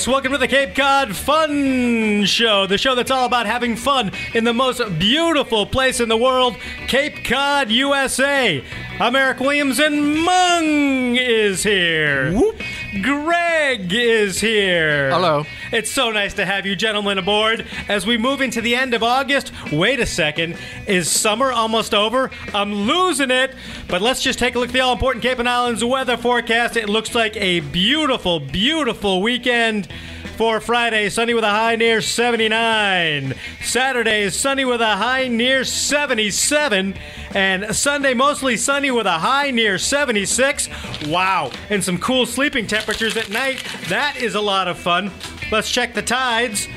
folks. 0.00 0.08
Welcome 0.08 0.32
to 0.32 0.38
the 0.38 0.48
Cape 0.48 0.74
Cod 0.74 1.14
Fun 1.14 2.24
Show, 2.24 2.66
the 2.66 2.78
show 2.78 2.94
that's 2.94 3.10
all 3.10 3.26
about 3.26 3.46
having 3.46 3.76
fun 3.76 4.12
in 4.34 4.44
the 4.44 4.52
most 4.52 4.80
beautiful 4.98 5.66
place 5.66 6.00
in 6.00 6.08
the 6.08 6.16
world, 6.16 6.56
Cape 6.88 7.24
Cod, 7.24 7.70
USA. 7.70 8.64
I'm 8.98 9.16
Eric 9.16 9.40
Williams, 9.40 9.78
and 9.78 10.22
Mung 10.22 11.16
is 11.16 11.62
here. 11.62 12.32
Greg 12.90 13.92
is 13.92 14.40
here. 14.40 15.10
Hello. 15.10 15.44
It's 15.70 15.92
so 15.92 16.10
nice 16.10 16.34
to 16.34 16.44
have 16.44 16.66
you 16.66 16.74
gentlemen 16.74 17.18
aboard 17.18 17.64
as 17.88 18.04
we 18.04 18.18
move 18.18 18.40
into 18.40 18.60
the 18.60 18.74
end 18.74 18.94
of 18.94 19.04
August. 19.04 19.52
Wait 19.72 20.00
a 20.00 20.06
second. 20.06 20.56
Is 20.88 21.08
summer 21.08 21.52
almost 21.52 21.94
over? 21.94 22.32
I'm 22.52 22.74
losing 22.74 23.30
it. 23.30 23.54
But 23.86 24.02
let's 24.02 24.22
just 24.22 24.40
take 24.40 24.56
a 24.56 24.58
look 24.58 24.70
at 24.70 24.72
the 24.72 24.80
all 24.80 24.92
important 24.92 25.22
Cape 25.22 25.38
and 25.38 25.48
Islands 25.48 25.84
weather 25.84 26.16
forecast. 26.16 26.76
It 26.76 26.88
looks 26.88 27.14
like 27.14 27.36
a 27.36 27.60
beautiful, 27.60 28.40
beautiful 28.40 29.22
weekend. 29.22 29.86
For 30.40 30.58
Friday, 30.58 31.10
sunny 31.10 31.34
with 31.34 31.44
a 31.44 31.50
high 31.50 31.76
near 31.76 32.00
79. 32.00 33.34
Saturday, 33.62 34.22
is 34.22 34.34
sunny 34.34 34.64
with 34.64 34.80
a 34.80 34.96
high 34.96 35.28
near 35.28 35.64
77. 35.64 36.94
And 37.34 37.76
Sunday, 37.76 38.14
mostly 38.14 38.56
sunny 38.56 38.90
with 38.90 39.04
a 39.04 39.18
high 39.18 39.50
near 39.50 39.76
76. 39.76 40.70
Wow. 41.08 41.50
And 41.68 41.84
some 41.84 41.98
cool 41.98 42.24
sleeping 42.24 42.66
temperatures 42.66 43.18
at 43.18 43.28
night. 43.28 43.62
That 43.90 44.16
is 44.16 44.34
a 44.34 44.40
lot 44.40 44.66
of 44.66 44.78
fun. 44.78 45.10
Let's 45.52 45.70
check 45.70 45.92
the 45.92 46.00
tides. 46.00 46.68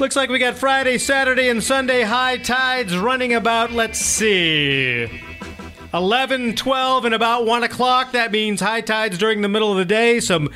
Looks 0.00 0.16
like 0.16 0.28
we 0.28 0.40
got 0.40 0.58
Friday, 0.58 0.98
Saturday, 0.98 1.50
and 1.50 1.62
Sunday 1.62 2.02
high 2.02 2.38
tides 2.38 2.98
running 2.98 3.32
about, 3.32 3.70
let's 3.70 4.00
see, 4.00 5.22
11, 5.94 6.56
12, 6.56 7.04
and 7.04 7.14
about 7.14 7.46
1 7.46 7.62
o'clock. 7.62 8.10
That 8.10 8.32
means 8.32 8.60
high 8.60 8.80
tides 8.80 9.18
during 9.18 9.42
the 9.42 9.48
middle 9.48 9.70
of 9.70 9.78
the 9.78 9.84
day. 9.84 10.18
Some 10.18 10.50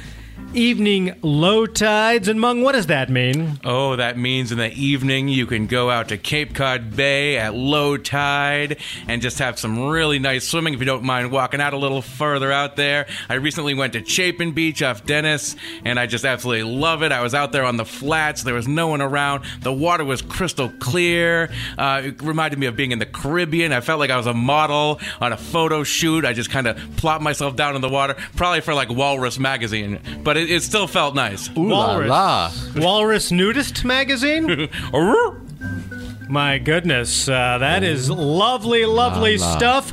evening 0.54 1.14
low 1.22 1.66
tides. 1.66 2.28
And 2.28 2.40
Mung, 2.40 2.62
what 2.62 2.72
does 2.72 2.86
that 2.86 3.08
mean? 3.08 3.58
Oh, 3.64 3.96
that 3.96 4.18
means 4.18 4.52
in 4.52 4.58
the 4.58 4.72
evening 4.72 5.28
you 5.28 5.46
can 5.46 5.66
go 5.66 5.90
out 5.90 6.08
to 6.08 6.18
Cape 6.18 6.54
Cod 6.54 6.94
Bay 6.94 7.38
at 7.38 7.54
low 7.54 7.96
tide 7.96 8.78
and 9.08 9.22
just 9.22 9.38
have 9.38 9.58
some 9.58 9.88
really 9.88 10.18
nice 10.18 10.46
swimming 10.46 10.74
if 10.74 10.80
you 10.80 10.86
don't 10.86 11.04
mind 11.04 11.30
walking 11.30 11.60
out 11.60 11.72
a 11.72 11.76
little 11.78 12.02
further 12.02 12.52
out 12.52 12.76
there. 12.76 13.06
I 13.28 13.34
recently 13.34 13.74
went 13.74 13.94
to 13.94 14.04
Chapin 14.04 14.52
Beach 14.52 14.82
off 14.82 15.06
Dennis 15.06 15.56
and 15.84 15.98
I 15.98 16.06
just 16.06 16.24
absolutely 16.24 16.70
love 16.70 17.02
it. 17.02 17.12
I 17.12 17.22
was 17.22 17.34
out 17.34 17.52
there 17.52 17.64
on 17.64 17.76
the 17.76 17.84
flats, 17.84 18.42
there 18.42 18.54
was 18.54 18.68
no 18.68 18.88
one 18.88 19.00
around. 19.00 19.44
The 19.62 19.72
water 19.72 20.04
was 20.04 20.22
crystal 20.22 20.70
clear. 20.80 21.50
Uh, 21.78 22.02
it 22.04 22.22
reminded 22.22 22.58
me 22.58 22.66
of 22.66 22.76
being 22.76 22.92
in 22.92 22.98
the 22.98 23.06
Caribbean. 23.06 23.72
I 23.72 23.80
felt 23.80 23.98
like 24.00 24.10
I 24.10 24.16
was 24.16 24.26
a 24.26 24.34
model 24.34 25.00
on 25.20 25.32
a 25.32 25.36
photo 25.36 25.82
shoot. 25.82 26.24
I 26.24 26.32
just 26.32 26.50
kind 26.50 26.66
of 26.66 26.78
plopped 26.96 27.22
myself 27.22 27.56
down 27.56 27.74
in 27.74 27.80
the 27.80 27.88
water, 27.88 28.16
probably 28.36 28.60
for 28.60 28.74
like 28.74 28.90
Walrus 28.90 29.38
magazine, 29.38 30.00
but 30.22 30.41
it, 30.42 30.50
it 30.50 30.62
still 30.62 30.86
felt 30.86 31.14
nice. 31.14 31.48
Ooh 31.56 31.68
la 31.68 31.86
Walrus. 31.88 32.08
la. 32.08 32.52
Walrus 32.76 33.30
Nudist 33.32 33.84
Magazine? 33.84 34.68
My 36.28 36.58
goodness, 36.58 37.28
uh, 37.28 37.58
that 37.58 37.82
is 37.82 38.08
lovely, 38.10 38.86
lovely 38.86 39.36
La, 39.36 39.46
la. 39.48 39.56
stuff. 39.56 39.92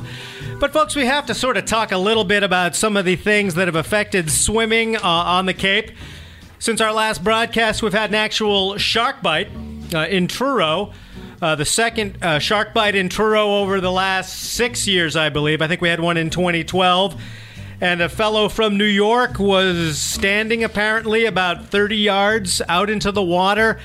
But, 0.58 0.72
folks, 0.72 0.94
we 0.96 1.06
have 1.06 1.26
to 1.26 1.34
sort 1.34 1.56
of 1.56 1.64
talk 1.64 1.92
a 1.92 1.98
little 1.98 2.24
bit 2.24 2.42
about 2.42 2.74
some 2.74 2.96
of 2.96 3.04
the 3.04 3.16
things 3.16 3.54
that 3.54 3.68
have 3.68 3.76
affected 3.76 4.30
swimming 4.30 4.96
uh, 4.96 5.00
on 5.02 5.46
the 5.46 5.54
Cape. 5.54 5.90
Since 6.58 6.80
our 6.80 6.92
last 6.92 7.24
broadcast, 7.24 7.82
we've 7.82 7.92
had 7.92 8.10
an 8.10 8.14
actual 8.16 8.76
shark 8.78 9.22
bite 9.22 9.48
uh, 9.94 10.00
in 10.06 10.28
Truro. 10.28 10.92
Uh, 11.40 11.54
the 11.54 11.64
second 11.64 12.22
uh, 12.22 12.38
shark 12.38 12.74
bite 12.74 12.94
in 12.94 13.08
Truro 13.08 13.56
over 13.60 13.80
the 13.80 13.90
last 13.92 14.38
six 14.52 14.86
years, 14.86 15.16
I 15.16 15.30
believe. 15.30 15.62
I 15.62 15.68
think 15.68 15.80
we 15.80 15.88
had 15.88 16.00
one 16.00 16.16
in 16.18 16.28
2012. 16.30 17.20
And 17.80 18.02
a 18.02 18.08
fellow 18.08 18.48
from 18.48 18.76
New 18.76 18.84
York 18.84 19.38
was 19.38 19.98
standing 19.98 20.62
apparently 20.62 21.24
about 21.24 21.68
30 21.68 21.96
yards 21.96 22.60
out 22.68 22.90
into 22.90 23.10
the 23.10 23.22
water, 23.22 23.80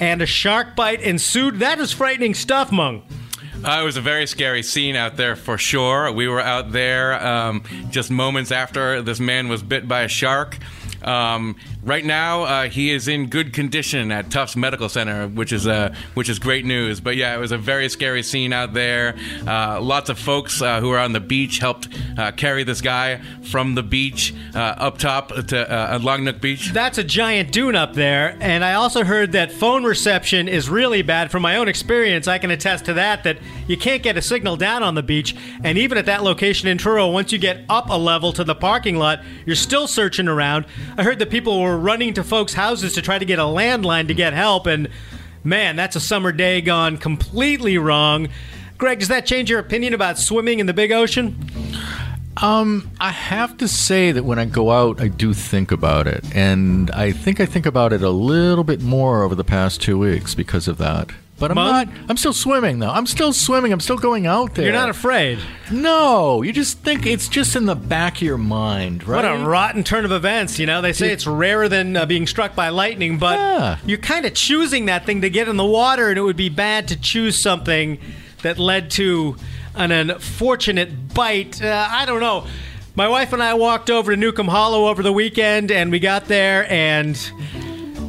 and 0.00 0.20
a 0.20 0.26
shark 0.26 0.74
bite 0.74 1.00
ensued. 1.00 1.60
That 1.60 1.78
is 1.78 1.92
frightening 1.92 2.34
stuff, 2.34 2.72
Mung. 2.72 3.02
Uh, 3.64 3.80
it 3.80 3.84
was 3.84 3.96
a 3.96 4.00
very 4.00 4.26
scary 4.26 4.62
scene 4.62 4.96
out 4.96 5.16
there 5.16 5.34
for 5.34 5.56
sure. 5.56 6.12
We 6.12 6.28
were 6.28 6.40
out 6.40 6.72
there 6.72 7.14
um, 7.24 7.62
just 7.90 8.10
moments 8.10 8.52
after 8.52 9.02
this 9.02 9.18
man 9.18 9.48
was 9.48 9.62
bit 9.62 9.88
by 9.88 10.02
a 10.02 10.08
shark. 10.08 10.58
Um, 11.02 11.56
right 11.86 12.04
now, 12.04 12.42
uh, 12.42 12.68
he 12.68 12.90
is 12.90 13.08
in 13.08 13.28
good 13.28 13.52
condition 13.52 14.10
at 14.10 14.30
Tufts 14.30 14.56
Medical 14.56 14.88
Center, 14.88 15.28
which 15.28 15.52
is 15.52 15.66
uh, 15.66 15.94
which 16.14 16.28
is 16.28 16.38
great 16.38 16.64
news. 16.64 17.00
But 17.00 17.16
yeah, 17.16 17.34
it 17.34 17.38
was 17.38 17.52
a 17.52 17.58
very 17.58 17.88
scary 17.88 18.22
scene 18.22 18.52
out 18.52 18.74
there. 18.74 19.16
Uh, 19.46 19.80
lots 19.80 20.10
of 20.10 20.18
folks 20.18 20.60
uh, 20.60 20.80
who 20.80 20.90
were 20.90 20.98
on 20.98 21.12
the 21.12 21.20
beach 21.20 21.58
helped 21.58 21.88
uh, 22.18 22.32
carry 22.32 22.64
this 22.64 22.80
guy 22.80 23.22
from 23.42 23.74
the 23.74 23.82
beach 23.82 24.34
uh, 24.54 24.58
up 24.58 24.98
top 24.98 25.28
to 25.28 25.70
uh, 25.70 25.98
Longnook 26.00 26.40
Beach. 26.40 26.72
That's 26.72 26.98
a 26.98 27.04
giant 27.04 27.52
dune 27.52 27.76
up 27.76 27.94
there, 27.94 28.36
and 28.40 28.64
I 28.64 28.74
also 28.74 29.04
heard 29.04 29.32
that 29.32 29.52
phone 29.52 29.84
reception 29.84 30.48
is 30.48 30.68
really 30.68 31.02
bad. 31.02 31.30
From 31.30 31.42
my 31.42 31.56
own 31.56 31.68
experience, 31.68 32.26
I 32.28 32.38
can 32.38 32.50
attest 32.50 32.84
to 32.86 32.94
that. 32.94 33.24
That 33.24 33.38
you 33.68 33.76
can't 33.76 34.02
get 34.02 34.16
a 34.16 34.22
signal 34.22 34.56
down 34.56 34.82
on 34.82 34.96
the 34.96 35.02
beach, 35.02 35.36
and 35.62 35.78
even 35.78 35.96
at 35.96 36.06
that 36.06 36.24
location 36.24 36.68
in 36.68 36.78
Truro, 36.78 37.08
once 37.08 37.32
you 37.32 37.38
get 37.38 37.64
up 37.68 37.88
a 37.90 37.96
level 37.96 38.32
to 38.32 38.44
the 38.44 38.54
parking 38.54 38.96
lot, 38.96 39.22
you're 39.44 39.54
still 39.54 39.86
searching 39.86 40.26
around. 40.26 40.66
I 40.96 41.04
heard 41.04 41.18
that 41.20 41.30
people 41.30 41.60
were 41.60 41.75
running 41.76 42.14
to 42.14 42.24
folks' 42.24 42.54
houses 42.54 42.94
to 42.94 43.02
try 43.02 43.18
to 43.18 43.24
get 43.24 43.38
a 43.38 43.42
landline 43.42 44.08
to 44.08 44.14
get 44.14 44.32
help, 44.32 44.66
and 44.66 44.88
man, 45.44 45.76
that's 45.76 45.96
a 45.96 46.00
summer 46.00 46.32
day 46.32 46.60
gone 46.60 46.96
completely 46.96 47.78
wrong. 47.78 48.28
Greg, 48.78 48.98
does 48.98 49.08
that 49.08 49.26
change 49.26 49.48
your 49.48 49.58
opinion 49.58 49.94
about 49.94 50.18
swimming 50.18 50.58
in 50.58 50.66
the 50.66 50.74
big 50.74 50.92
ocean? 50.92 51.38
Um, 52.42 52.90
I 53.00 53.10
have 53.12 53.56
to 53.58 53.68
say 53.68 54.12
that 54.12 54.24
when 54.24 54.38
I 54.38 54.44
go 54.44 54.70
out, 54.70 55.00
I 55.00 55.08
do 55.08 55.32
think 55.32 55.72
about 55.72 56.06
it, 56.06 56.24
and 56.34 56.90
I 56.90 57.12
think 57.12 57.40
I 57.40 57.46
think 57.46 57.64
about 57.64 57.94
it 57.94 58.02
a 58.02 58.10
little 58.10 58.64
bit 58.64 58.82
more 58.82 59.22
over 59.22 59.34
the 59.34 59.44
past 59.44 59.80
two 59.80 59.98
weeks 59.98 60.34
because 60.34 60.68
of 60.68 60.76
that. 60.78 61.10
But 61.38 61.50
I'm 61.50 61.56
Mom? 61.56 61.66
not. 61.70 61.88
I'm 62.08 62.16
still 62.16 62.32
swimming 62.32 62.78
though. 62.78 62.88
I'm 62.90 63.06
still 63.06 63.32
swimming. 63.32 63.70
I'm 63.72 63.80
still 63.80 63.98
going 63.98 64.26
out 64.26 64.54
there. 64.54 64.64
You're 64.64 64.72
not 64.72 64.88
afraid. 64.88 65.38
No, 65.70 66.40
you 66.40 66.50
just 66.52 66.78
think 66.78 67.04
it's 67.04 67.28
just 67.28 67.54
in 67.56 67.66
the 67.66 67.74
back 67.74 68.16
of 68.16 68.22
your 68.22 68.38
mind, 68.38 69.06
right? 69.06 69.22
What 69.22 69.30
a 69.42 69.44
rotten 69.44 69.84
turn 69.84 70.06
of 70.06 70.12
events, 70.12 70.58
you 70.58 70.64
know? 70.64 70.80
They 70.80 70.94
say 70.94 71.12
it's 71.12 71.26
rarer 71.26 71.68
than 71.68 71.94
uh, 71.94 72.06
being 72.06 72.26
struck 72.26 72.54
by 72.54 72.70
lightning, 72.70 73.18
but 73.18 73.38
Yeah. 73.38 73.76
you're 73.84 73.98
kind 73.98 74.24
of 74.24 74.32
choosing 74.32 74.86
that 74.86 75.04
thing 75.04 75.20
to 75.20 75.28
get 75.28 75.46
in 75.46 75.56
the 75.58 75.64
water, 75.66 76.08
and 76.08 76.16
it 76.16 76.22
would 76.22 76.36
be 76.38 76.48
bad 76.48 76.88
to 76.88 76.96
choose 76.98 77.36
something 77.36 77.98
that 78.42 78.58
led 78.58 78.90
to 78.92 79.36
an 79.74 79.92
unfortunate 79.92 81.12
bite. 81.12 81.62
Uh, 81.62 81.86
I 81.90 82.06
don't 82.06 82.20
know. 82.20 82.46
My 82.94 83.08
wife 83.08 83.34
and 83.34 83.42
I 83.42 83.52
walked 83.52 83.90
over 83.90 84.10
to 84.12 84.16
Newcomb 84.16 84.48
Hollow 84.48 84.86
over 84.88 85.02
the 85.02 85.12
weekend, 85.12 85.70
and 85.70 85.90
we 85.90 85.98
got 85.98 86.28
there, 86.28 86.66
and 86.72 87.14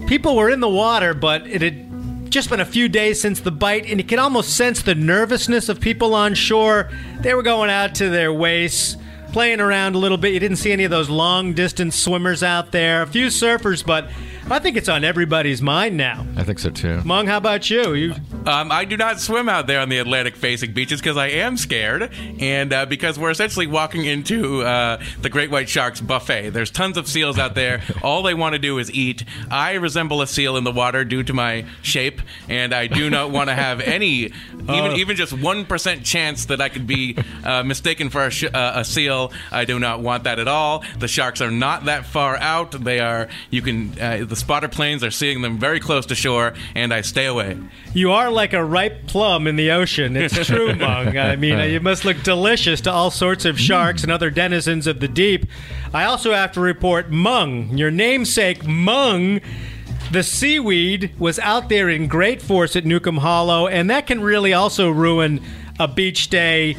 people 0.08 0.38
were 0.38 0.50
in 0.50 0.62
the 0.62 0.70
water, 0.70 1.14
but 1.14 1.46
it 1.46 1.62
had 1.62 1.87
just 2.30 2.50
been 2.50 2.60
a 2.60 2.66
few 2.66 2.90
days 2.90 3.22
since 3.22 3.40
the 3.40 3.52
bite, 3.52 3.86
and 3.86 4.00
you 4.00 4.06
can 4.06 4.20
almost 4.20 4.56
sense 4.56 4.82
the 4.82 4.96
nervousness 4.96 5.70
of 5.70 5.80
people 5.80 6.14
on 6.14 6.34
shore. 6.34 6.90
They 7.22 7.34
were 7.34 7.44
going 7.44 7.70
out 7.70 7.96
to 7.96 8.10
their 8.10 8.34
waists, 8.34 8.98
playing 9.32 9.60
around 9.60 9.96
a 9.96 9.98
little 9.98 10.18
bit. 10.18 10.34
You 10.34 10.40
didn't 10.40 10.58
see 10.58 10.72
any 10.72 10.84
of 10.84 10.92
those 10.92 11.10
long 11.10 11.54
distance 11.54 11.96
swimmers 11.96 12.44
out 12.44 12.72
there. 12.72 13.02
A 13.02 13.08
few 13.08 13.28
surfers, 13.28 13.86
but 13.86 14.10
I 14.50 14.60
think 14.60 14.78
it's 14.78 14.88
on 14.88 15.04
everybody's 15.04 15.62
mind 15.62 15.98
now. 15.98 16.26
I 16.38 16.44
think 16.44 16.60
so 16.60 16.70
too. 16.70 17.02
Mung, 17.04 17.28
how 17.28 17.38
about 17.38 17.70
you? 17.70 17.94
You 17.94 18.16
Um, 18.46 18.72
I 18.72 18.86
do 18.86 18.96
not 18.96 19.20
swim 19.20 19.50
out 19.50 19.68
there 19.68 19.82
on 19.82 19.90
the 19.90 19.98
Atlantic 19.98 20.38
facing 20.38 20.72
beaches 20.72 21.02
because 21.02 21.18
I 21.18 21.28
am 21.28 21.58
scared, 21.58 22.10
and 22.40 22.72
uh, 22.72 22.86
because 22.86 23.20
we're 23.20 23.30
essentially 23.30 23.68
walking 23.68 24.06
into 24.06 24.62
uh, 24.64 25.02
the 25.22 25.30
Great 25.30 25.52
White 25.52 25.68
Sharks 25.68 26.00
buffet. 26.00 26.52
There's 26.52 26.72
tons 26.72 26.98
of 26.98 27.10
seals 27.10 27.38
out 27.38 27.56
there. 27.56 27.82
All 28.04 28.24
they 28.24 28.34
want 28.34 28.54
to 28.54 28.60
do 28.60 28.78
is 28.78 28.90
eat. 28.94 29.26
I 29.52 29.74
resemble 29.74 30.22
a 30.22 30.28
seal 30.28 30.56
in 30.56 30.64
the 30.64 30.72
water 30.72 31.04
due 31.04 31.24
to 31.24 31.34
my 31.34 31.66
shape, 31.82 32.22
and 32.48 32.74
I 32.74 32.88
do 32.88 33.10
not 33.10 33.32
want 33.32 33.50
to 33.50 33.54
have 33.54 33.82
any, 33.98 34.32
even 34.62 34.94
even 34.94 35.18
just 35.18 35.34
one 35.34 35.66
percent 35.66 36.06
chance 36.06 36.46
that 36.46 36.62
I 36.62 36.70
could 36.70 36.88
be 36.88 37.18
uh, 37.44 37.64
mistaken 37.64 38.10
for 38.10 38.26
a, 38.26 38.32
sh- 38.32 38.46
uh, 38.46 38.72
a 38.76 38.86
seal. 38.86 39.34
I 39.52 39.66
do 39.66 39.78
not 39.78 40.00
want 40.00 40.24
that 40.24 40.40
at 40.40 40.48
all. 40.48 40.86
The 41.00 41.10
sharks 41.10 41.42
are 41.42 41.52
not 41.52 41.86
that 41.86 42.06
far 42.06 42.38
out. 42.38 42.72
They 42.72 43.02
are. 43.02 43.28
You 43.50 43.62
can. 43.62 44.00
Uh, 44.00 44.24
the 44.26 44.37
spotter 44.38 44.68
planes 44.68 45.04
are 45.04 45.12
seeing 45.12 45.42
them 45.42 45.58
very 45.58 45.80
close 45.80 46.06
to 46.08 46.16
shore, 46.16 46.54
and 46.76 46.94
I 46.94 47.02
stay 47.02 47.26
away. 47.26 47.58
You 47.94 48.12
are 48.12 48.32
like 48.32 48.54
a 48.54 48.64
ripe 48.64 49.08
plum 49.08 49.48
in 49.48 49.56
the 49.56 49.72
ocean. 49.72 50.16
It's 50.16 50.46
true, 50.48 50.76
Mung. 50.76 51.18
I 51.18 51.36
mean, 51.36 51.72
you 51.72 51.80
must 51.80 52.06
look 52.06 52.22
delicious 52.24 52.82
to 52.82 52.92
all 52.92 53.12
sorts 53.12 53.46
of 53.46 53.60
sharks 53.60 54.04
and 54.04 54.12
other 54.12 54.30
denizens 54.30 54.88
of 54.88 55.00
the 55.00 55.08
deep. 55.08 55.46
I 55.94 56.06
also 56.06 56.34
have 56.34 56.52
to 56.54 56.62
report 56.62 57.10
Mung, 57.12 57.78
your 57.78 57.92
namesake 57.92 58.66
Mung. 58.66 59.42
The 60.12 60.24
seaweed 60.24 61.12
was 61.20 61.38
out 61.40 61.68
there 61.68 61.90
in 61.90 62.08
great 62.08 62.42
force 62.42 62.76
at 62.76 62.86
Newcomb 62.86 63.18
Hollow, 63.18 63.68
and 63.68 63.90
that 63.90 64.08
can 64.08 64.22
really 64.22 64.54
also 64.54 64.90
ruin 64.90 65.42
a 65.80 65.88
beach 65.88 66.30
day. 66.30 66.78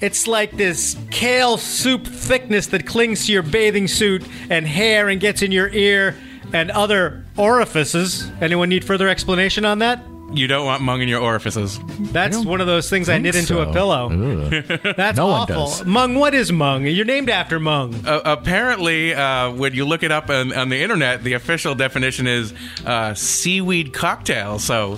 It's 0.00 0.26
like 0.26 0.52
this 0.52 0.96
kale 1.10 1.56
soup 1.56 2.06
thickness 2.06 2.66
that 2.68 2.86
clings 2.86 3.26
to 3.26 3.32
your 3.32 3.42
bathing 3.42 3.88
suit 3.88 4.24
and 4.50 4.66
hair 4.66 5.08
and 5.08 5.20
gets 5.20 5.42
in 5.42 5.52
your 5.52 5.68
ear 5.68 6.14
and 6.56 6.70
other 6.70 7.24
orifices. 7.36 8.30
Anyone 8.40 8.68
need 8.70 8.84
further 8.84 9.08
explanation 9.08 9.64
on 9.64 9.78
that? 9.80 10.00
You 10.32 10.48
don't 10.48 10.66
want 10.66 10.82
mung 10.82 11.02
in 11.02 11.08
your 11.08 11.20
orifices. 11.20 11.78
That's 12.10 12.44
one 12.44 12.60
of 12.60 12.66
those 12.66 12.90
things 12.90 13.08
I 13.08 13.18
knit 13.18 13.36
into 13.36 13.54
so. 13.54 13.60
a 13.60 13.72
pillow. 13.72 14.10
Ugh. 14.10 14.80
That's 14.96 15.16
No 15.16 15.26
one 15.28 15.40
awful. 15.42 15.54
does. 15.66 15.84
Mung, 15.84 16.16
what 16.16 16.34
is 16.34 16.50
Mung? 16.50 16.84
You're 16.84 17.04
named 17.04 17.30
after 17.30 17.60
Mung. 17.60 17.94
Uh, 18.04 18.22
apparently, 18.24 19.14
uh, 19.14 19.52
when 19.52 19.72
you 19.74 19.84
look 19.84 20.02
it 20.02 20.10
up 20.10 20.28
on, 20.28 20.52
on 20.52 20.68
the 20.68 20.82
internet, 20.82 21.22
the 21.22 21.34
official 21.34 21.76
definition 21.76 22.26
is 22.26 22.52
uh, 22.84 23.14
seaweed 23.14 23.92
cocktail. 23.92 24.58
So 24.58 24.96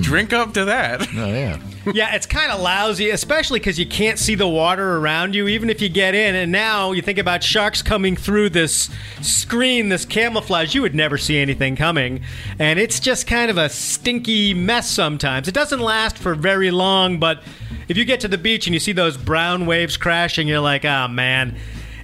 drink 0.00 0.32
up 0.32 0.54
to 0.54 0.64
that. 0.66 1.02
Oh 1.14 1.26
yeah. 1.26 1.58
yeah, 1.94 2.14
it's 2.14 2.26
kind 2.26 2.52
of 2.52 2.60
lousy, 2.60 3.10
especially 3.10 3.58
because 3.58 3.78
you 3.78 3.86
can't 3.86 4.18
see 4.18 4.34
the 4.34 4.48
water 4.48 4.98
around 4.98 5.34
you, 5.34 5.48
even 5.48 5.70
if 5.70 5.80
you 5.80 5.88
get 5.88 6.14
in. 6.14 6.34
And 6.34 6.52
now 6.52 6.92
you 6.92 7.00
think 7.00 7.18
about 7.18 7.42
sharks 7.42 7.80
coming 7.80 8.16
through 8.16 8.50
this 8.50 8.90
screen, 9.22 9.88
this 9.88 10.04
camouflage, 10.04 10.74
you 10.74 10.82
would 10.82 10.94
never 10.94 11.16
see 11.16 11.38
anything 11.38 11.76
coming. 11.76 12.22
And 12.58 12.78
it's 12.78 13.00
just 13.00 13.26
kind 13.26 13.50
of 13.50 13.56
a 13.56 13.68
stinky 13.70 14.52
mess 14.52 14.90
sometimes. 14.90 15.48
It 15.48 15.54
doesn't 15.54 15.80
last 15.80 16.18
for 16.18 16.34
very 16.34 16.70
long, 16.70 17.18
but 17.18 17.42
if 17.88 17.96
you 17.96 18.04
get 18.04 18.20
to 18.20 18.28
the 18.28 18.38
beach 18.38 18.66
and 18.66 18.74
you 18.74 18.80
see 18.80 18.92
those 18.92 19.16
brown 19.16 19.64
waves 19.64 19.96
crashing, 19.96 20.48
you're 20.48 20.60
like, 20.60 20.84
oh 20.84 21.08
man, 21.08 21.56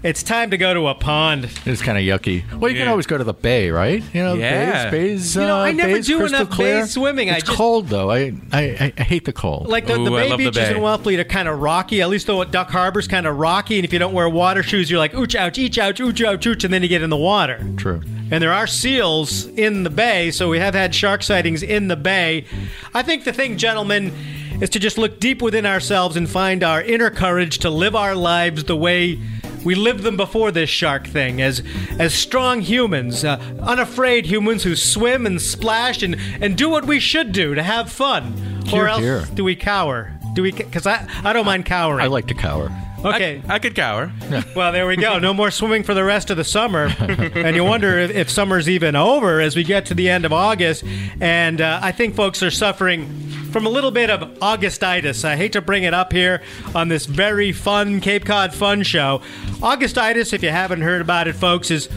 it's 0.02 0.22
time 0.22 0.50
to 0.50 0.56
go 0.56 0.72
to 0.74 0.88
a 0.88 0.94
pond. 0.94 1.48
It's 1.64 1.82
kind 1.82 1.96
of 1.98 2.04
yucky. 2.04 2.42
Well, 2.58 2.70
you 2.70 2.76
can 2.76 2.86
Yeah. 2.86 2.90
always 2.90 3.06
go 3.06 3.18
to 3.18 3.24
the 3.24 3.34
bay, 3.34 3.70
right? 3.70 4.02
You 4.12 4.22
know, 4.22 4.34
Yeah. 4.34 4.90
bays, 4.90 5.10
bays. 5.10 5.34
You 5.36 5.42
know, 5.42 5.56
uh, 5.58 5.64
I 5.64 5.72
never 5.72 5.94
bays 5.94 6.06
do 6.06 6.18
crystal 6.18 6.40
enough 6.40 6.50
bay 6.50 6.56
clear. 6.56 6.86
swimming. 6.86 7.30
I 7.30 7.34
It's 7.36 7.44
just- 7.44 7.56
cold 7.56 7.88
though. 7.88 8.10
I, 8.10 8.32
I 8.52 8.92
I 8.98 9.02
hate 9.02 9.24
the 9.24 9.32
cold. 9.32 9.68
Like 9.68 9.86
the, 9.86 9.94
the 9.94 10.00
Ooh, 10.00 10.16
I 10.16 10.22
bay 10.22 10.28
love 10.30 10.38
the 10.38 10.44
beaches 10.50 10.68
bay. 10.68 10.74
in 10.74 10.82
Wellfleet 10.82 11.18
are 11.18 11.24
kind 11.24 11.48
of 11.48 11.60
rocky. 11.60 12.00
At 12.02 12.08
least 12.08 12.26
though 12.26 12.42
at 12.42 12.50
Duck 12.50 12.70
Harbor's 12.70 13.08
kind 13.08 13.26
of 13.26 13.36
rocky, 13.36 13.76
and 13.76 13.84
if 13.84 13.92
you 13.92 13.98
don't 13.98 14.12
wear 14.14 14.28
water 14.28 14.62
shoes, 14.62 14.90
you're 14.90 14.98
like 14.98 15.12
ooch 15.12 15.34
ouch, 15.34 15.58
each 15.58 15.78
ouch, 15.78 15.98
ooch 16.00 16.24
ouch, 16.26 16.46
ooch, 16.46 16.64
and 16.64 16.72
then 16.72 16.82
you 16.82 16.88
get 16.88 17.02
in 17.02 17.10
the 17.10 17.16
water. 17.16 17.60
True. 17.76 18.00
And 18.30 18.42
there 18.42 18.52
are 18.52 18.66
seals 18.66 19.46
in 19.46 19.84
the 19.84 19.90
bay, 19.90 20.30
so 20.32 20.48
we 20.48 20.58
have 20.58 20.74
had 20.74 20.94
shark 20.94 21.22
sightings 21.22 21.62
in 21.62 21.86
the 21.88 21.94
bay. 21.96 22.44
I 22.92 23.02
think 23.02 23.22
the 23.24 23.32
thing, 23.32 23.56
gentlemen, 23.56 24.12
is 24.60 24.68
to 24.70 24.80
just 24.80 24.98
look 24.98 25.20
deep 25.20 25.40
within 25.42 25.64
ourselves 25.66 26.16
and 26.16 26.28
find 26.28 26.64
our 26.64 26.82
inner 26.82 27.10
courage 27.10 27.58
to 27.58 27.70
live 27.70 27.94
our 27.94 28.14
lives 28.16 28.64
the 28.64 28.76
way 28.76 29.18
we 29.66 29.74
lived 29.74 30.04
them 30.04 30.16
before 30.16 30.52
this 30.52 30.70
shark 30.70 31.08
thing, 31.08 31.42
as 31.42 31.60
as 31.98 32.14
strong 32.14 32.60
humans, 32.60 33.24
uh, 33.24 33.36
unafraid 33.60 34.24
humans 34.24 34.62
who 34.62 34.76
swim 34.76 35.26
and 35.26 35.42
splash 35.42 36.04
and, 36.04 36.16
and 36.40 36.56
do 36.56 36.70
what 36.70 36.84
we 36.84 37.00
should 37.00 37.32
do 37.32 37.52
to 37.56 37.62
have 37.64 37.90
fun. 37.90 38.32
Hear, 38.66 38.84
or 38.84 38.88
else 38.88 39.00
hear. 39.00 39.24
do 39.34 39.42
we 39.42 39.56
cower? 39.56 40.12
Do 40.34 40.42
we? 40.42 40.52
Because 40.52 40.86
I 40.86 41.06
I 41.24 41.32
don't 41.32 41.44
mind 41.44 41.66
cowering. 41.66 42.04
I 42.04 42.06
like 42.06 42.28
to 42.28 42.34
cower. 42.34 42.70
Okay. 43.06 43.42
I, 43.48 43.54
I 43.54 43.58
could 43.58 43.74
cower. 43.74 44.12
Well, 44.54 44.72
there 44.72 44.86
we 44.86 44.96
go. 44.96 45.18
No 45.18 45.34
more 45.34 45.50
swimming 45.50 45.82
for 45.82 45.92
the 45.92 46.04
rest 46.04 46.30
of 46.30 46.36
the 46.36 46.44
summer. 46.44 46.86
and 46.98 47.54
you 47.54 47.64
wonder 47.64 47.98
if, 47.98 48.10
if 48.10 48.30
summer's 48.30 48.68
even 48.68 48.96
over 48.96 49.40
as 49.40 49.54
we 49.54 49.64
get 49.64 49.86
to 49.86 49.94
the 49.94 50.08
end 50.08 50.24
of 50.24 50.32
August. 50.32 50.82
And 51.20 51.60
uh, 51.60 51.78
I 51.82 51.92
think 51.92 52.14
folks 52.14 52.42
are 52.42 52.50
suffering 52.50 53.06
from 53.52 53.66
a 53.66 53.68
little 53.68 53.90
bit 53.90 54.08
of 54.08 54.20
Augustitis. 54.38 55.24
I 55.24 55.36
hate 55.36 55.52
to 55.52 55.60
bring 55.60 55.82
it 55.84 55.92
up 55.92 56.12
here 56.12 56.42
on 56.74 56.88
this 56.88 57.06
very 57.06 57.52
fun 57.52 58.00
Cape 58.00 58.24
Cod 58.24 58.54
Fun 58.54 58.82
Show. 58.82 59.20
Augustitis, 59.60 60.32
if 60.32 60.42
you 60.42 60.50
haven't 60.50 60.80
heard 60.80 61.02
about 61.02 61.28
it, 61.28 61.34
folks, 61.34 61.70
is 61.70 61.88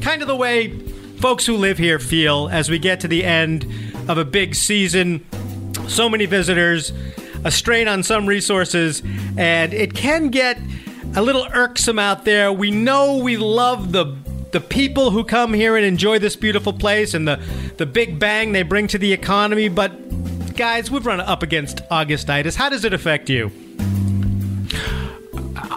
kind 0.00 0.22
of 0.22 0.28
the 0.28 0.36
way 0.36 0.68
folks 1.18 1.46
who 1.46 1.56
live 1.56 1.78
here 1.78 1.98
feel 1.98 2.48
as 2.48 2.70
we 2.70 2.78
get 2.78 3.00
to 3.00 3.08
the 3.08 3.24
end 3.24 3.66
of 4.08 4.18
a 4.18 4.24
big 4.24 4.54
season 4.54 5.24
so 5.88 6.08
many 6.08 6.26
visitors, 6.26 6.92
a 7.44 7.50
strain 7.50 7.88
on 7.88 8.02
some 8.02 8.26
resources, 8.26 9.02
and 9.36 9.72
it 9.72 9.94
can 9.94 10.28
get 10.28 10.58
a 11.14 11.22
little 11.22 11.46
irksome 11.52 11.98
out 11.98 12.24
there. 12.24 12.52
We 12.52 12.70
know 12.70 13.18
we 13.18 13.36
love 13.36 13.92
the 13.92 14.16
the 14.50 14.60
people 14.60 15.10
who 15.10 15.24
come 15.24 15.52
here 15.52 15.76
and 15.76 15.84
enjoy 15.84 16.18
this 16.20 16.36
beautiful 16.36 16.72
place 16.72 17.12
and 17.12 17.26
the 17.26 17.40
the 17.76 17.86
big 17.86 18.18
bang 18.18 18.52
they 18.52 18.62
bring 18.62 18.86
to 18.88 18.98
the 18.98 19.12
economy, 19.12 19.68
but 19.68 19.92
guys, 20.56 20.90
we've 20.90 21.04
run 21.04 21.20
up 21.20 21.42
against 21.42 21.78
Augustitis. 21.90 22.54
How 22.54 22.68
does 22.68 22.84
it 22.84 22.92
affect 22.92 23.28
you? 23.28 23.50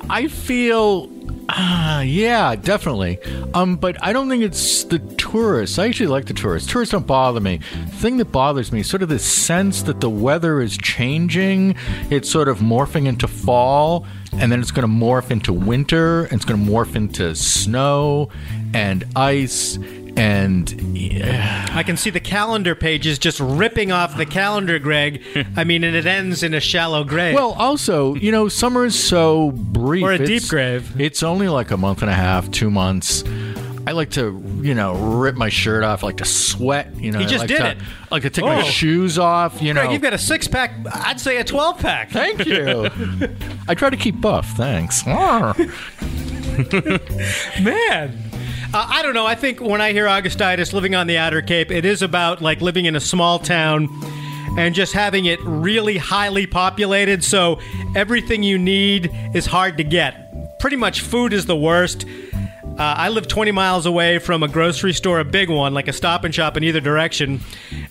I 0.09 0.27
feel, 0.27 1.09
ah, 1.49 2.01
yeah, 2.01 2.55
definitely. 2.55 3.19
Um, 3.53 3.75
but 3.75 3.97
I 4.03 4.13
don't 4.13 4.29
think 4.29 4.43
it's 4.43 4.83
the 4.85 4.99
tourists. 5.31 5.77
I 5.79 5.87
actually 5.87 6.07
like 6.07 6.25
the 6.25 6.33
tourists. 6.33 6.71
Tourists 6.71 6.91
don't 6.91 7.05
bother 7.07 7.39
me. 7.39 7.57
The 7.85 7.91
thing 7.91 8.17
that 8.17 8.31
bothers 8.31 8.71
me 8.71 8.81
is 8.81 8.89
sort 8.89 9.01
of 9.03 9.09
this 9.09 9.25
sense 9.25 9.83
that 9.83 10.01
the 10.01 10.09
weather 10.09 10.61
is 10.61 10.77
changing. 10.77 11.75
It's 12.09 12.29
sort 12.29 12.47
of 12.47 12.59
morphing 12.59 13.05
into 13.07 13.27
fall, 13.27 14.05
and 14.33 14.51
then 14.51 14.59
it's 14.61 14.71
going 14.71 14.87
to 14.87 14.93
morph 14.93 15.31
into 15.31 15.53
winter, 15.53 16.23
and 16.25 16.33
it's 16.33 16.45
going 16.45 16.63
to 16.65 16.71
morph 16.71 16.95
into 16.95 17.35
snow 17.35 18.29
and 18.73 19.03
ice. 19.15 19.77
And 20.15 20.97
yeah, 20.97 21.67
I 21.73 21.83
can 21.83 21.95
see 21.95 22.09
the 22.09 22.19
calendar 22.19 22.73
pages 22.73 23.19
just 23.19 23.39
ripping 23.39 23.91
off 23.91 24.17
the 24.17 24.25
calendar, 24.25 24.79
Greg. 24.79 25.21
I 25.55 25.63
mean, 25.63 25.83
and 25.83 25.95
it 25.95 26.07
ends 26.07 26.41
in 26.41 26.55
a 26.55 26.59
shallow 26.59 27.03
grave. 27.03 27.35
Well, 27.35 27.51
also, 27.53 28.15
you 28.15 28.31
know, 28.31 28.47
summer 28.47 28.85
is 28.85 28.97
so 29.01 29.51
brief. 29.51 30.03
Or 30.03 30.11
a 30.11 30.15
It's- 30.15 30.27
deep 30.27 30.49
grave. 30.49 30.99
It's 30.99 31.21
only 31.21 31.47
like 31.49 31.69
a 31.69 31.77
month 31.77 32.01
and 32.01 32.09
a 32.09 32.15
half, 32.15 32.49
two 32.49 32.71
months. 32.71 33.23
I 33.87 33.91
like 33.93 34.09
to, 34.11 34.43
you 34.61 34.73
know, 34.75 34.95
rip 34.95 35.35
my 35.35 35.47
shirt 35.47 35.81
off. 35.83 36.03
I 36.03 36.07
like 36.07 36.17
to 36.17 36.25
sweat. 36.25 36.93
You 36.97 37.11
know, 37.13 37.19
He 37.19 37.25
I 37.25 37.27
just 37.27 37.39
like 37.43 37.47
did 37.47 37.59
to, 37.59 37.67
it. 37.69 37.77
I 37.79 38.07
like 38.11 38.23
to 38.23 38.29
take 38.29 38.43
Oh. 38.43 38.47
my 38.49 38.61
shoes 38.63 39.17
off. 39.17 39.61
You 39.61 39.73
know, 39.73 39.79
Greg, 39.81 39.93
you've 39.93 40.01
got 40.01 40.13
a 40.13 40.17
six 40.17 40.45
pack. 40.45 40.73
I'd 40.93 41.21
say 41.21 41.37
a 41.37 41.43
twelve 41.45 41.79
pack. 41.79 42.11
Thank 42.11 42.45
you. 42.45 42.89
I 43.69 43.75
try 43.75 43.89
to 43.89 43.95
keep 43.95 44.19
buff. 44.19 44.45
Thanks. 44.57 45.05
Man. 47.61 48.17
Uh, 48.73 48.85
I 48.89 49.01
don't 49.01 49.13
know. 49.13 49.25
I 49.25 49.35
think 49.35 49.61
when 49.61 49.79
I 49.79 49.93
hear 49.93 50.05
Augustitis 50.07 50.73
living 50.73 50.93
on 50.93 51.07
the 51.07 51.17
Outer 51.17 51.41
Cape, 51.41 51.71
it 51.71 51.85
is 51.85 52.01
about 52.01 52.41
like 52.41 52.59
living 52.61 52.85
in 52.85 52.95
a 52.95 52.99
small 52.99 53.39
town 53.39 53.87
and 54.57 54.75
just 54.75 54.91
having 54.91 55.25
it 55.25 55.39
really 55.43 55.97
highly 55.97 56.45
populated. 56.45 57.23
So 57.23 57.59
everything 57.95 58.43
you 58.43 58.57
need 58.57 59.09
is 59.33 59.45
hard 59.45 59.77
to 59.77 59.83
get. 59.85 60.59
Pretty 60.59 60.75
much 60.75 60.99
food 61.01 61.31
is 61.31 61.45
the 61.45 61.55
worst. 61.55 62.05
Uh, 62.77 62.93
I 62.95 63.09
live 63.09 63.27
20 63.27 63.51
miles 63.51 63.87
away 63.87 64.19
from 64.19 64.43
a 64.43 64.47
grocery 64.47 64.93
store, 64.93 65.19
a 65.19 65.25
big 65.25 65.49
one, 65.49 65.73
like 65.73 65.87
a 65.87 65.93
stop 65.93 66.23
and 66.23 66.33
shop 66.33 66.57
in 66.57 66.63
either 66.63 66.79
direction. 66.79 67.39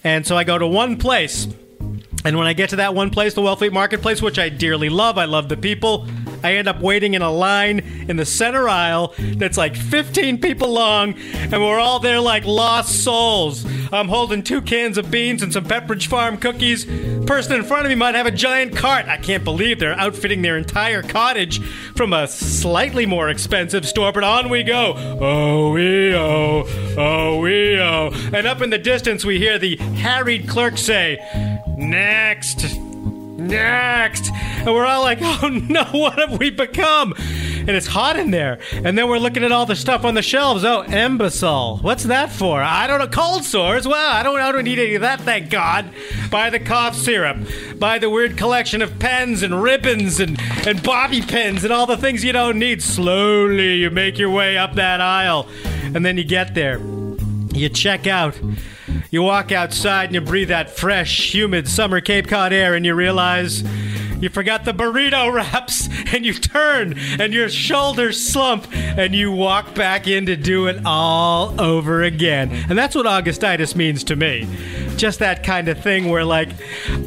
And 0.05 0.25
so 0.25 0.37
I 0.37 0.45
go 0.45 0.59
to 0.59 0.67
one 0.67 0.97
place. 0.97 1.49
And 2.25 2.39
when 2.39 2.47
I 2.47 2.53
get 2.53 2.71
to 2.71 2.77
that 2.77 2.95
one 2.95 3.11
place, 3.11 3.35
the 3.35 3.41
Wellfleet 3.41 3.73
Marketplace, 3.73 4.23
which 4.23 4.39
I 4.39 4.49
dearly 4.49 4.89
love, 4.89 5.19
I 5.19 5.25
love 5.25 5.49
the 5.49 5.57
people, 5.57 6.07
I 6.43 6.55
end 6.55 6.69
up 6.69 6.81
waiting 6.81 7.15
in 7.15 7.23
a 7.23 7.31
line 7.31 7.81
in 8.09 8.17
the 8.17 8.27
center 8.27 8.69
aisle 8.69 9.15
that's 9.19 9.57
like 9.57 9.77
15 9.77 10.41
people 10.41 10.71
long, 10.71 11.15
and 11.35 11.53
we're 11.53 11.79
all 11.79 12.01
there 12.01 12.21
like 12.21 12.45
lost 12.45 13.05
souls. 13.05 13.65
I'm 13.93 14.09
holding 14.09 14.43
two 14.43 14.61
cans 14.63 14.99
of 14.99 15.11
beans 15.11 15.43
and 15.43 15.53
some 15.53 15.65
Pepperidge 15.65 16.07
Farm 16.07 16.37
cookies. 16.37 16.85
Person 17.27 17.57
in 17.57 17.65
front 17.65 17.87
of 17.87 17.91
me 17.91 17.95
might 17.95 18.15
have 18.15 18.27
a 18.27 18.31
giant 18.31 18.77
cart. 18.77 19.07
I 19.07 19.17
can't 19.17 19.45
believe 19.45 19.79
they're 19.79 19.99
outfitting 19.99 20.43
their 20.43 20.57
entire 20.57 21.03
cottage 21.03 21.61
from 21.95 22.13
a 22.13 22.29
slightly 22.29 23.07
more 23.07 23.29
expensive 23.29 23.87
store, 23.87 24.13
but 24.13 24.25
on 24.25 24.49
we 24.49 24.63
go. 24.63 24.95
Oh, 24.97 25.73
we 25.73 26.15
oh, 26.15 26.65
oh, 26.97 27.41
we 27.41 27.79
oh. 27.81 28.11
And 28.33 28.47
up 28.47 28.63
in 28.63 28.71
the 28.71 28.79
distance, 28.79 29.25
we 29.25 29.39
hear 29.39 29.59
the 29.59 29.77
harried 29.77 30.49
clerk 30.49 30.79
say, 30.79 31.19
Next. 31.77 32.86
Next. 33.37 34.31
And 34.33 34.75
we're 34.75 34.87
all 34.87 35.03
like, 35.03 35.19
oh 35.23 35.49
no, 35.49 35.85
what 35.85 36.19
have 36.19 36.39
we 36.39 36.51
become? 36.51 37.15
And 37.17 37.71
it's 37.71 37.87
hot 37.87 38.17
in 38.17 38.31
there. 38.31 38.61
And 38.73 38.97
then 38.97 39.09
we're 39.09 39.19
looking 39.19 39.43
at 39.43 39.51
all 39.51 39.67
the 39.67 39.75
stuff 39.75 40.05
on 40.05 40.15
the 40.15 40.23
shelves. 40.23 40.65
Oh, 40.65 40.85
Anbesol. 40.87 41.83
What's 41.83 42.05
that 42.05 42.31
for? 42.31 42.63
I 42.63 42.87
don't 42.87 43.01
know. 43.01 43.09
Cold 43.09 43.45
sores? 43.45 43.89
Well, 43.89 44.15
I 44.15 44.23
don't, 44.23 44.39
I 44.39 44.53
don't 44.53 44.65
need 44.65 44.79
any 44.79 44.95
of 44.95 45.03
that, 45.03 45.21
thank 45.21 45.51
God. 45.51 45.91
Buy 46.31 46.51
the 46.51 46.61
cough 46.61 46.95
syrup. 46.95 47.39
Buy 47.79 47.99
the 47.99 48.09
weird 48.09 48.37
collection 48.37 48.83
of 48.83 48.99
pens 48.99 49.43
and 49.43 49.63
ribbons 49.63 50.21
and, 50.21 50.41
and 50.67 50.83
bobby 50.83 51.23
pins 51.23 51.65
and 51.65 51.73
all 51.73 51.87
the 51.87 51.97
things 51.97 52.23
you 52.23 52.33
don't 52.33 52.59
need. 52.59 52.83
Slowly, 52.83 53.75
you 53.77 53.91
make 53.91 54.17
your 54.19 54.31
way 54.31 54.57
up 54.57 54.75
that 54.75 55.01
aisle. 55.01 55.49
And 55.95 56.07
then 56.07 56.17
you 56.17 56.25
get 56.25 56.55
there. 56.55 56.79
You 57.53 57.69
check 57.69 58.07
out. 58.07 58.39
You 59.11 59.23
walk 59.23 59.53
outside 59.53 60.07
and 60.07 60.15
you 60.15 60.21
breathe 60.21 60.49
that 60.49 60.71
fresh, 60.71 61.33
humid 61.33 61.69
summer 61.69 62.01
Cape 62.01 62.27
Cod 62.27 62.53
air, 62.53 62.75
and 62.75 62.85
you 62.85 62.95
realize 62.95 63.63
you 64.21 64.29
forgot 64.31 64.65
the 64.65 64.73
burrito 64.73 65.33
wraps, 65.33 65.89
and 66.13 66.25
you 66.25 66.35
turn 66.35 66.99
and 67.21 67.33
your 67.33 67.49
shoulders 67.49 68.29
slump, 68.29 68.67
and 68.73 69.15
you 69.15 69.31
walk 69.31 69.75
back 69.75 70.09
in 70.09 70.27
to 70.27 70.37
do 70.37 70.67
it 70.67 70.85
all 70.85 71.61
over 71.61 72.03
again. 72.03 72.51
And 72.69 72.79
that's 72.79 72.95
what 72.95 73.07
Augustitis 73.07 73.77
means 73.77 74.03
to 74.05 74.17
me. 74.17 74.49
Just 74.97 75.19
that 75.19 75.43
kind 75.43 75.69
of 75.69 75.81
thing 75.83 76.09
where, 76.09 76.25
like, 76.25 76.49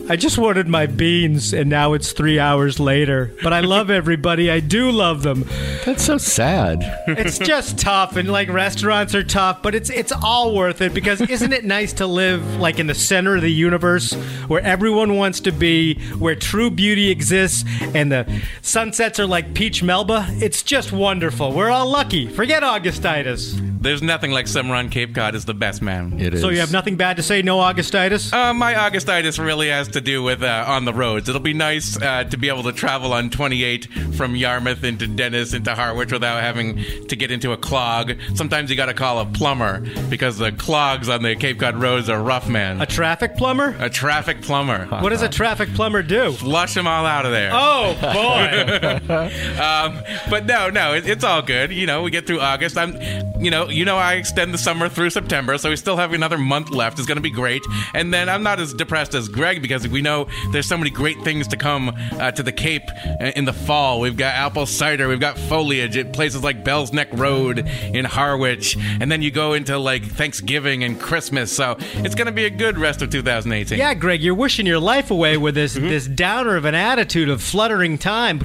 I 0.10 0.16
just 0.16 0.38
wanted 0.38 0.68
my 0.68 0.86
beans, 0.86 1.54
and 1.54 1.70
now 1.70 1.94
it's 1.94 2.12
three 2.12 2.40
hours 2.40 2.80
later. 2.80 3.34
But 3.44 3.54
I 3.54 3.62
love 3.62 3.90
everybody. 3.90 4.50
I 4.52 4.60
do 4.60 4.92
love 4.92 5.24
them 5.24 5.46
That's 5.86 6.04
so 6.04 6.18
sad. 6.18 6.80
it's 7.08 7.40
just 7.40 7.78
tough 7.80 8.16
and 8.16 8.30
like 8.32 8.50
restaurants 8.50 9.16
are 9.16 9.24
tough 9.24 9.62
but 9.64 9.74
it's 9.76 9.90
it's 9.90 10.12
all 10.12 10.56
worth 10.56 10.82
it 10.82 10.94
because 10.94 11.22
isn't 11.22 11.54
it 11.54 11.64
nice 11.66 11.94
to 11.94 12.06
live 12.08 12.44
like 12.58 12.80
in 12.80 12.88
the 12.88 12.94
center 12.96 13.36
of 13.36 13.42
the 13.42 13.52
universe 13.52 14.14
where 14.48 14.62
everyone 14.62 15.16
wants 15.16 15.40
to 15.42 15.52
be 15.52 15.96
where 16.18 16.36
true 16.36 16.70
beauty 16.70 17.10
exists 17.10 17.64
and 17.96 18.12
the 18.12 18.42
sunsets 18.62 19.20
are 19.20 19.26
like 19.28 19.54
peach 19.54 19.82
melba 19.82 20.26
it's 20.34 20.62
just 20.64 20.92
wonderful 20.92 21.52
we're 21.54 21.70
all 21.70 21.88
lucky 21.90 22.28
forget 22.28 22.62
augustitis 22.64 23.58
There's 23.82 24.02
nothing 24.02 24.32
like 24.32 24.48
summer 24.48 24.76
on 24.76 24.90
Cape 24.90 25.16
Cod 25.16 25.36
is 25.36 25.46
the 25.46 25.54
best, 25.54 25.82
man. 25.82 26.20
It 26.20 26.34
is. 26.34 26.42
so 26.42 26.50
you 26.50 26.60
have 26.60 26.72
nothing 26.72 26.96
bad 26.96 27.18
to 27.18 27.24
say 27.24 27.42
no 27.42 27.58
augustitis 27.58 27.80
Augustitis? 27.80 28.34
Uh, 28.34 28.54
my 28.54 28.74
Augustitis 28.74 29.44
really 29.44 29.70
has 29.70 29.88
to 29.90 30.02
do 30.02 30.22
with 30.24 30.44
uh, 30.44 30.66
on 30.68 30.86
the 30.86 30.94
roads. 30.94 31.30
It'll 31.30 31.42
be 31.42 31.54
nice 31.54 32.00
uh, 32.02 32.24
to 32.26 32.38
be 32.38 32.50
able 32.50 32.64
to 32.64 32.72
travel 32.72 33.14
on 33.14 33.30
28 33.30 33.86
from 34.16 34.36
Yarmouth 34.36 34.84
into 34.84 35.08
Dennis 35.08 35.54
into 35.54 35.74
Harwich 35.76 36.12
without 36.12 36.42
having 36.42 36.84
to 37.08 37.16
get 37.16 37.32
into 37.32 37.52
a 37.52 37.58
clog. 37.58 38.14
Sometimes 38.36 38.70
you 38.70 38.76
got 38.76 38.88
to 38.88 38.94
call 38.94 39.20
a 39.20 39.26
plumber 39.26 39.82
because 40.10 40.38
the 40.38 40.52
clogs 40.52 41.10
on 41.10 41.24
the 41.24 41.36
Cape 41.36 41.60
Cod 41.60 41.76
roads 41.78 42.10
are 42.10 42.22
rough, 42.22 42.50
man. 42.50 42.82
a 42.82 42.86
traffic 42.86 43.36
plumber? 43.38 43.76
A 43.80 43.90
traffic 43.90 44.42
plumber. 44.42 44.86
What 44.88 45.10
does 45.10 45.22
a 45.22 45.30
traffic 45.30 45.70
plumber 45.74 46.04
do? 46.04 46.32
Flush 46.34 46.74
them 46.74 46.88
all 46.88 47.06
out 47.06 47.26
of 47.26 47.32
there. 47.32 47.52
Oh 47.54 47.96
boy! 48.02 49.30
Um, 49.60 50.00
but 50.30 50.46
no, 50.46 50.70
no, 50.70 50.94
it, 50.94 51.08
it's 51.08 51.24
all 51.24 51.42
good. 51.42 51.72
You 51.72 51.86
know, 51.86 52.02
we 52.04 52.12
get 52.12 52.26
through 52.26 52.40
August. 52.40 52.78
I'm, 52.78 52.96
you 53.42 53.52
know, 53.52 53.69
you 53.70 53.86
know, 53.86 53.98
I 53.98 54.14
extend 54.16 54.54
the 54.54 54.58
summer 54.58 54.90
through 54.90 55.10
September, 55.12 55.58
so 55.58 55.70
we 55.70 55.76
still 55.76 55.98
have 55.98 56.14
another 56.14 56.38
month 56.38 56.70
left. 56.72 56.98
It's 57.00 57.08
going 57.08 57.18
to 57.18 57.22
be 57.22 57.30
great. 57.30 57.62
And 57.94 58.14
then 58.14 58.30
I'm 58.30 58.44
not 58.44 58.60
as 58.60 58.74
depressed 58.74 59.14
as 59.16 59.28
Greg 59.30 59.62
because 59.62 59.88
we 59.88 60.02
know 60.02 60.28
there's 60.52 60.68
so 60.68 60.78
many 60.78 60.90
great 60.90 61.22
things 61.24 61.48
to 61.50 61.58
come 61.58 61.90
uh, 62.14 62.32
to 62.32 62.44
the 62.44 62.52
Cape 62.52 62.90
in 63.36 63.46
the 63.46 63.54
fall. 63.54 64.00
We've 64.00 64.18
got 64.18 64.34
apple 64.36 64.66
cider, 64.66 65.08
we've 65.08 65.20
got 65.20 65.38
foliage 65.38 65.98
at 65.98 66.14
places 66.14 66.44
like 66.44 66.64
Bell's 66.64 66.92
Neck 66.94 67.10
Road 67.14 67.60
in 67.60 68.06
Harwich, 68.06 68.78
and 69.00 69.12
then 69.12 69.22
you 69.22 69.32
go 69.32 69.54
into 69.54 69.78
like 69.78 70.04
Thanksgiving 70.04 70.84
and 70.84 71.00
Christmas. 71.00 71.52
So 71.52 71.76
it's 71.80 72.16
going 72.16 72.28
to 72.28 72.32
be 72.32 72.46
a 72.46 72.50
good 72.50 72.78
rest 72.78 73.02
of 73.02 73.10
2018. 73.10 73.78
yeah, 73.78 73.94
Greg, 73.94 74.22
you're 74.22 74.36
wishing 74.36 74.66
your 74.66 74.80
life 74.80 75.12
away 75.12 75.38
with 75.38 75.56
this 75.56 75.74
this 75.74 76.08
downer 76.08 76.56
of 76.56 76.66
an 76.66 76.76
attitude 76.76 77.30
of 77.30 77.42
fluttering 77.42 77.98
time. 77.98 78.40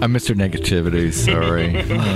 I'm 0.00 0.12
Mr. 0.14 0.34
Negativity. 0.34 1.12
Sorry. 1.12 1.68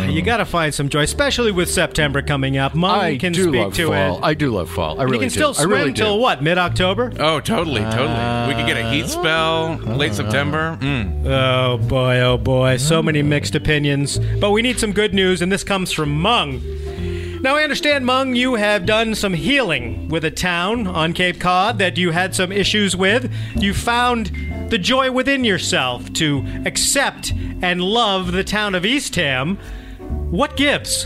You 0.12 0.20
got 0.20 0.38
to 0.38 0.44
find 0.44 0.74
some 0.74 0.88
joy, 0.88 1.02
especially 1.02 1.52
with 1.52 1.70
September 1.70 2.20
coming 2.22 2.41
up. 2.58 2.74
Mom 2.74 2.98
I 3.00 3.16
can 3.16 3.32
do 3.32 3.44
speak 3.44 3.60
love 3.60 3.74
to 3.74 3.86
fall. 3.88 4.18
it. 4.18 4.24
I 4.24 4.34
do 4.34 4.50
love 4.50 4.70
fall. 4.70 5.00
I 5.00 5.04
you 5.04 5.10
really 5.10 5.26
can 5.26 5.30
still 5.30 5.52
do. 5.52 5.60
I 5.60 5.62
swim 5.62 5.70
really 5.78 5.92
till 5.92 6.16
do. 6.16 6.20
what? 6.20 6.42
Mid 6.42 6.58
October? 6.58 7.12
Oh, 7.18 7.40
totally, 7.40 7.82
totally. 7.82 8.48
we 8.48 8.54
could 8.54 8.66
get 8.66 8.76
a 8.76 8.90
heat 8.90 9.08
spell 9.08 9.76
late 9.76 10.14
September. 10.14 10.76
Mm. 10.80 11.26
Oh 11.26 11.78
boy, 11.78 12.20
oh 12.20 12.36
boy, 12.38 12.76
so 12.76 13.02
many 13.02 13.22
mixed 13.22 13.54
opinions. 13.54 14.18
But 14.40 14.50
we 14.50 14.62
need 14.62 14.78
some 14.78 14.92
good 14.92 15.14
news, 15.14 15.42
and 15.42 15.50
this 15.50 15.64
comes 15.64 15.92
from 15.92 16.20
Mung. 16.20 16.60
Now, 17.42 17.56
I 17.56 17.64
understand, 17.64 18.06
Mung, 18.06 18.36
you 18.36 18.54
have 18.54 18.86
done 18.86 19.16
some 19.16 19.34
healing 19.34 20.08
with 20.08 20.24
a 20.24 20.30
town 20.30 20.86
on 20.86 21.12
Cape 21.12 21.40
Cod 21.40 21.78
that 21.80 21.96
you 21.96 22.12
had 22.12 22.36
some 22.36 22.52
issues 22.52 22.94
with. 22.94 23.32
You 23.56 23.74
found 23.74 24.30
the 24.70 24.78
joy 24.78 25.10
within 25.10 25.42
yourself 25.44 26.12
to 26.14 26.46
accept 26.64 27.32
and 27.60 27.82
love 27.82 28.30
the 28.30 28.44
town 28.44 28.76
of 28.76 28.86
Eastham. 28.86 29.56
What 30.30 30.56
gives? 30.56 31.04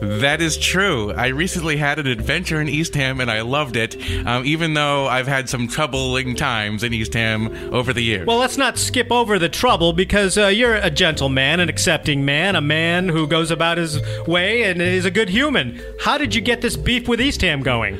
That 0.00 0.40
is 0.40 0.56
true. 0.56 1.12
I 1.12 1.28
recently 1.28 1.76
had 1.76 1.98
an 1.98 2.06
adventure 2.06 2.60
in 2.60 2.68
Eastham 2.68 3.20
and 3.20 3.30
I 3.30 3.40
loved 3.40 3.76
it, 3.76 3.96
um, 4.26 4.44
even 4.44 4.74
though 4.74 5.06
I've 5.06 5.26
had 5.26 5.48
some 5.48 5.68
troubling 5.68 6.34
times 6.34 6.82
in 6.82 6.92
Eastham 6.92 7.48
over 7.72 7.92
the 7.92 8.02
years. 8.02 8.26
Well, 8.26 8.38
let's 8.38 8.56
not 8.56 8.78
skip 8.78 9.10
over 9.10 9.38
the 9.38 9.48
trouble 9.48 9.92
because 9.92 10.36
uh, 10.36 10.48
you're 10.48 10.76
a 10.76 10.90
gentleman, 10.90 11.60
an 11.60 11.68
accepting 11.68 12.24
man, 12.24 12.56
a 12.56 12.60
man 12.60 13.08
who 13.08 13.26
goes 13.26 13.50
about 13.50 13.78
his 13.78 14.00
way 14.26 14.64
and 14.64 14.82
is 14.82 15.04
a 15.04 15.10
good 15.10 15.28
human. 15.28 15.80
How 16.00 16.18
did 16.18 16.34
you 16.34 16.40
get 16.40 16.60
this 16.60 16.76
beef 16.76 17.08
with 17.08 17.20
Eastham 17.20 17.62
going? 17.62 17.96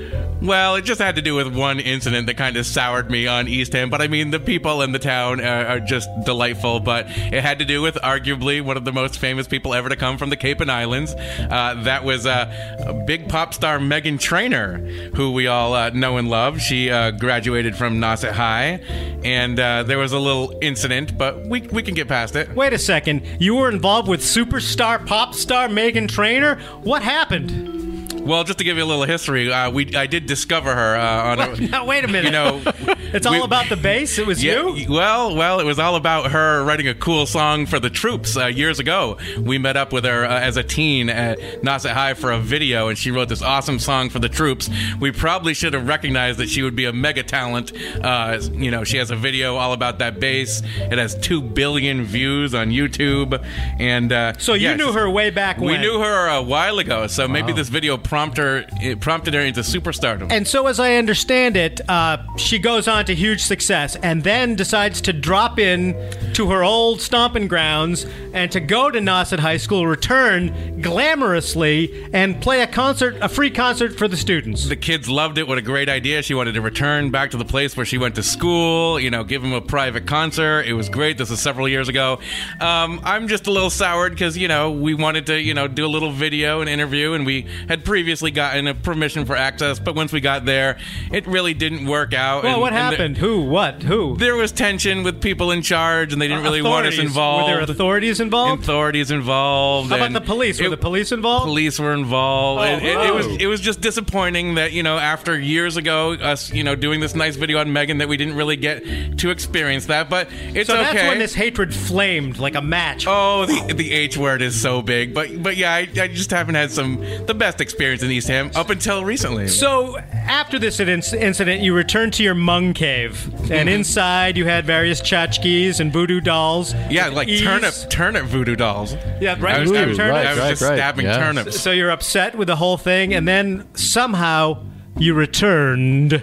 Well, 0.46 0.76
it 0.76 0.82
just 0.82 1.00
had 1.00 1.16
to 1.16 1.22
do 1.22 1.34
with 1.34 1.52
one 1.52 1.80
incident 1.80 2.28
that 2.28 2.36
kind 2.36 2.56
of 2.56 2.64
soured 2.66 3.10
me 3.10 3.26
on 3.26 3.48
East 3.48 3.66
Eastham. 3.66 3.90
But 3.90 4.00
I 4.00 4.06
mean, 4.06 4.30
the 4.30 4.38
people 4.38 4.80
in 4.82 4.92
the 4.92 5.00
town 5.00 5.40
are, 5.40 5.66
are 5.66 5.80
just 5.80 6.08
delightful. 6.24 6.78
But 6.78 7.06
it 7.08 7.42
had 7.42 7.58
to 7.58 7.64
do 7.64 7.82
with 7.82 7.96
arguably 7.96 8.62
one 8.62 8.76
of 8.76 8.84
the 8.84 8.92
most 8.92 9.18
famous 9.18 9.48
people 9.48 9.74
ever 9.74 9.88
to 9.88 9.96
come 9.96 10.18
from 10.18 10.30
the 10.30 10.36
Cape 10.36 10.60
and 10.60 10.70
Islands. 10.70 11.14
Uh, 11.14 11.82
that 11.82 12.04
was 12.04 12.26
uh, 12.26 13.02
big 13.06 13.28
pop 13.28 13.54
star 13.54 13.78
Meghan 13.78 14.20
Trainor, 14.20 14.78
who 15.16 15.32
we 15.32 15.48
all 15.48 15.74
uh, 15.74 15.90
know 15.90 16.16
and 16.16 16.30
love. 16.30 16.60
She 16.60 16.90
uh, 16.90 17.10
graduated 17.10 17.76
from 17.76 17.98
Nauset 17.98 18.32
High, 18.32 18.80
and 19.24 19.58
uh, 19.58 19.82
there 19.82 19.98
was 19.98 20.12
a 20.12 20.18
little 20.20 20.56
incident, 20.62 21.18
but 21.18 21.44
we 21.46 21.62
we 21.62 21.82
can 21.82 21.94
get 21.94 22.06
past 22.06 22.36
it. 22.36 22.54
Wait 22.54 22.72
a 22.72 22.78
second. 22.78 23.26
You 23.40 23.56
were 23.56 23.68
involved 23.68 24.08
with 24.08 24.20
superstar 24.20 25.04
pop 25.04 25.34
star 25.34 25.68
Meghan 25.68 26.08
Trainor? 26.08 26.56
What 26.84 27.02
happened? 27.02 27.85
Well, 28.26 28.44
just 28.44 28.58
to 28.58 28.64
give 28.64 28.76
you 28.76 28.82
a 28.82 28.86
little 28.86 29.04
history, 29.04 29.52
uh, 29.52 29.70
we 29.70 29.94
I 29.94 30.06
did 30.06 30.26
discover 30.26 30.74
her 30.74 30.96
uh, 30.96 31.22
on 31.24 31.40
a. 31.40 31.46
Now, 31.76 31.84
wait 31.86 32.04
a 32.04 32.08
minute. 32.08 32.24
You 32.26 32.30
know, 32.32 32.62
it's 33.12 33.26
all 33.26 33.32
we- 33.32 33.40
about 33.42 33.68
the 33.68 33.76
bass? 33.76 34.18
It 34.18 34.26
was 34.26 34.42
Yeah, 34.42 34.66
you? 34.74 34.86
well, 34.92 35.34
well, 35.34 35.60
it 35.60 35.64
was 35.64 35.78
all 35.78 35.94
about 35.96 36.30
her 36.32 36.64
writing 36.64 36.88
a 36.88 36.94
cool 36.94 37.26
song 37.26 37.66
for 37.66 37.78
the 37.80 37.90
troops 37.90 38.36
uh, 38.36 38.46
years 38.46 38.78
ago. 38.78 39.18
We 39.40 39.58
met 39.58 39.76
up 39.76 39.92
with 39.92 40.04
her 40.04 40.24
uh, 40.24 40.40
as 40.40 40.56
a 40.56 40.62
teen 40.62 41.08
at 41.08 41.38
Nauset 41.62 41.92
High 41.92 42.14
for 42.14 42.32
a 42.32 42.38
video, 42.40 42.88
and 42.88 42.98
she 42.98 43.10
wrote 43.10 43.28
this 43.28 43.42
awesome 43.42 43.78
song 43.78 44.10
for 44.10 44.18
the 44.18 44.28
troops. 44.28 44.68
We 45.00 45.12
probably 45.12 45.54
should 45.54 45.72
have 45.74 45.86
recognized 45.86 46.38
that 46.38 46.48
she 46.48 46.62
would 46.62 46.76
be 46.76 46.84
a 46.86 46.92
mega 46.92 47.22
talent. 47.22 47.72
Uh, 48.02 48.40
you 48.52 48.70
know, 48.70 48.84
she 48.84 48.96
has 48.98 49.10
a 49.10 49.16
video 49.16 49.56
all 49.56 49.72
about 49.72 49.98
that 50.00 50.18
bass. 50.20 50.62
It 50.76 50.98
has 50.98 51.14
two 51.18 51.40
billion 51.42 52.04
views 52.04 52.54
on 52.54 52.70
YouTube, 52.70 53.44
and 53.78 54.12
uh, 54.12 54.34
So 54.38 54.54
you 54.54 54.68
yeah, 54.68 54.76
knew 54.76 54.92
her 54.92 55.08
way 55.10 55.30
back 55.30 55.58
When. 55.58 55.68
We 55.68 55.78
knew 55.78 56.00
her 56.00 56.28
a 56.28 56.42
while 56.42 56.78
ago, 56.78 57.06
so 57.06 57.26
maybe 57.28 57.52
this 57.52 57.68
video 57.68 57.96
prompted 58.16 58.42
her, 58.42 58.64
it 58.80 58.98
prompted 58.98 59.34
her 59.34 59.40
into 59.40 59.60
superstardom. 59.60 60.32
And 60.32 60.48
so, 60.48 60.68
as 60.68 60.80
I 60.80 60.94
understand 60.94 61.54
it, 61.54 61.82
uh, 61.86 62.16
she 62.38 62.58
goes 62.58 62.88
on 62.88 63.04
to 63.04 63.14
huge 63.14 63.42
success 63.42 63.94
and 63.96 64.24
then 64.24 64.54
decides 64.54 65.02
to 65.02 65.12
drop 65.12 65.58
in 65.58 65.92
to 66.32 66.48
her 66.50 66.64
old 66.64 67.02
stomping 67.02 67.46
grounds 67.46 68.06
and 68.32 68.50
to 68.52 68.60
go 68.60 68.90
to 68.90 69.00
Nauset 69.00 69.38
High 69.38 69.58
School, 69.58 69.86
return 69.86 70.80
glamorously, 70.80 72.08
and 72.14 72.40
play 72.40 72.62
a 72.62 72.66
concert, 72.66 73.16
a 73.20 73.28
free 73.28 73.50
concert 73.50 73.98
for 73.98 74.08
the 74.08 74.16
students. 74.16 74.66
the 74.66 74.76
kids 74.76 75.10
loved 75.10 75.36
it. 75.36 75.46
What 75.46 75.58
a 75.58 75.62
great 75.62 75.90
idea. 75.90 76.22
She 76.22 76.32
wanted 76.32 76.52
to 76.52 76.62
return 76.62 77.10
back 77.10 77.32
to 77.32 77.36
the 77.36 77.44
place 77.44 77.76
where 77.76 77.84
she 77.84 77.98
went 77.98 78.14
to 78.14 78.22
school, 78.22 78.98
you 78.98 79.10
know, 79.10 79.24
give 79.24 79.42
them 79.42 79.52
a 79.52 79.60
private 79.60 80.06
concert. 80.06 80.62
It 80.62 80.72
was 80.72 80.88
great. 80.88 81.18
This 81.18 81.28
was 81.28 81.40
several 81.40 81.68
years 81.68 81.90
ago. 81.90 82.18
Um, 82.62 82.98
I'm 83.04 83.28
just 83.28 83.46
a 83.46 83.50
little 83.50 83.70
soured 83.70 84.12
because, 84.12 84.38
you 84.38 84.48
know, 84.48 84.72
we 84.72 84.94
wanted 84.94 85.26
to, 85.26 85.38
you 85.38 85.52
know, 85.52 85.68
do 85.68 85.84
a 85.84 85.88
little 85.88 86.12
video 86.12 86.62
and 86.62 86.70
interview, 86.70 87.12
and 87.12 87.26
we 87.26 87.46
had 87.68 87.84
previously 88.06 88.30
gotten 88.30 88.68
a 88.68 88.74
permission 88.74 89.24
for 89.24 89.34
access, 89.34 89.80
but 89.80 89.96
once 89.96 90.12
we 90.12 90.20
got 90.20 90.44
there, 90.44 90.78
it 91.10 91.26
really 91.26 91.54
didn't 91.54 91.86
work 91.86 92.14
out. 92.14 92.44
Well, 92.44 92.52
and- 92.52 92.62
what 92.62 92.72
happened? 92.72 93.18
Who? 93.18 93.42
What? 93.42 93.82
Who? 93.82 94.16
There 94.16 94.36
was 94.36 94.52
tension 94.52 95.02
with 95.02 95.20
people 95.20 95.50
in 95.50 95.60
charge, 95.60 96.12
and 96.12 96.22
they 96.22 96.28
didn't 96.28 96.44
really 96.44 96.62
want 96.62 96.86
us 96.86 96.98
involved. 96.98 97.50
Were 97.50 97.66
there 97.66 97.74
authorities 97.74 98.20
involved? 98.20 98.62
Authorities 98.62 99.10
involved. 99.10 99.90
How 99.90 99.96
about 99.96 100.12
the 100.12 100.20
police? 100.20 100.60
Were 100.60 100.66
it- 100.66 100.70
the 100.70 100.76
police 100.76 101.10
involved? 101.10 101.46
police 101.46 101.80
were 101.80 101.94
involved. 101.94 102.60
Oh, 102.60 102.76
it, 102.76 103.08
it, 103.08 103.12
was 103.12 103.26
it 103.26 103.46
was 103.46 103.60
just 103.60 103.80
disappointing 103.80 104.54
that 104.54 104.70
you 104.72 104.84
know 104.84 104.98
after 104.98 105.36
years 105.36 105.76
ago 105.76 106.12
us 106.12 106.52
you 106.52 106.62
know 106.62 106.76
doing 106.76 107.00
this 107.00 107.16
nice 107.16 107.34
video 107.34 107.58
on 107.58 107.68
Meghan 107.68 107.98
that 107.98 108.08
we 108.08 108.16
didn't 108.16 108.36
really 108.36 108.56
get 108.56 109.18
to 109.18 109.30
experience 109.30 109.86
that. 109.86 110.08
But 110.08 110.28
it's 110.30 110.68
so 110.68 110.76
okay. 110.76 110.92
that's 110.92 111.08
when 111.08 111.18
this 111.18 111.34
hatred 111.34 111.74
flamed 111.74 112.38
like 112.38 112.54
a 112.54 112.62
match. 112.62 113.06
Oh, 113.08 113.46
the 113.46 113.74
the 113.74 113.92
H 113.92 114.16
word 114.16 114.42
is 114.42 114.60
so 114.60 114.80
big, 114.80 115.12
but 115.12 115.42
but 115.42 115.56
yeah, 115.56 115.74
I, 115.74 115.88
I 116.00 116.06
just 116.06 116.30
haven't 116.30 116.54
had 116.54 116.70
some 116.70 117.00
the 117.26 117.34
best 117.34 117.60
experience 117.60 117.95
in 118.02 118.10
Eastham 118.10 118.50
up 118.54 118.70
until 118.70 119.04
recently. 119.04 119.48
So 119.48 119.98
after 119.98 120.58
this 120.58 120.80
incident, 120.80 121.62
you 121.62 121.74
returned 121.74 122.12
to 122.14 122.22
your 122.22 122.34
mung 122.34 122.74
cave, 122.74 123.26
and 123.26 123.50
mm-hmm. 123.50 123.68
inside 123.68 124.36
you 124.36 124.44
had 124.44 124.66
various 124.66 125.00
tchotchkes 125.00 125.80
and 125.80 125.92
voodoo 125.92 126.20
dolls. 126.20 126.74
yeah, 126.90 127.08
like 127.08 127.28
ease. 127.28 127.42
turnip 127.42 127.74
turnip 127.90 128.26
voodoo 128.26 128.56
dolls. 128.56 128.94
Yeah, 129.20 129.36
right. 129.38 129.56
I 129.56 129.60
was, 129.60 129.72
I 129.72 129.86
was, 129.86 129.96
turnips. 129.96 130.26
I 130.26 130.30
was 130.30 130.38
right, 130.38 130.50
just 130.50 130.62
right, 130.62 130.76
stabbing 130.76 131.06
yes. 131.06 131.16
turnips. 131.16 131.60
So 131.60 131.70
you're 131.70 131.90
upset 131.90 132.36
with 132.36 132.48
the 132.48 132.56
whole 132.56 132.76
thing, 132.76 133.14
and 133.14 133.26
then 133.26 133.66
somehow 133.74 134.64
you 134.96 135.14
returned 135.14 136.22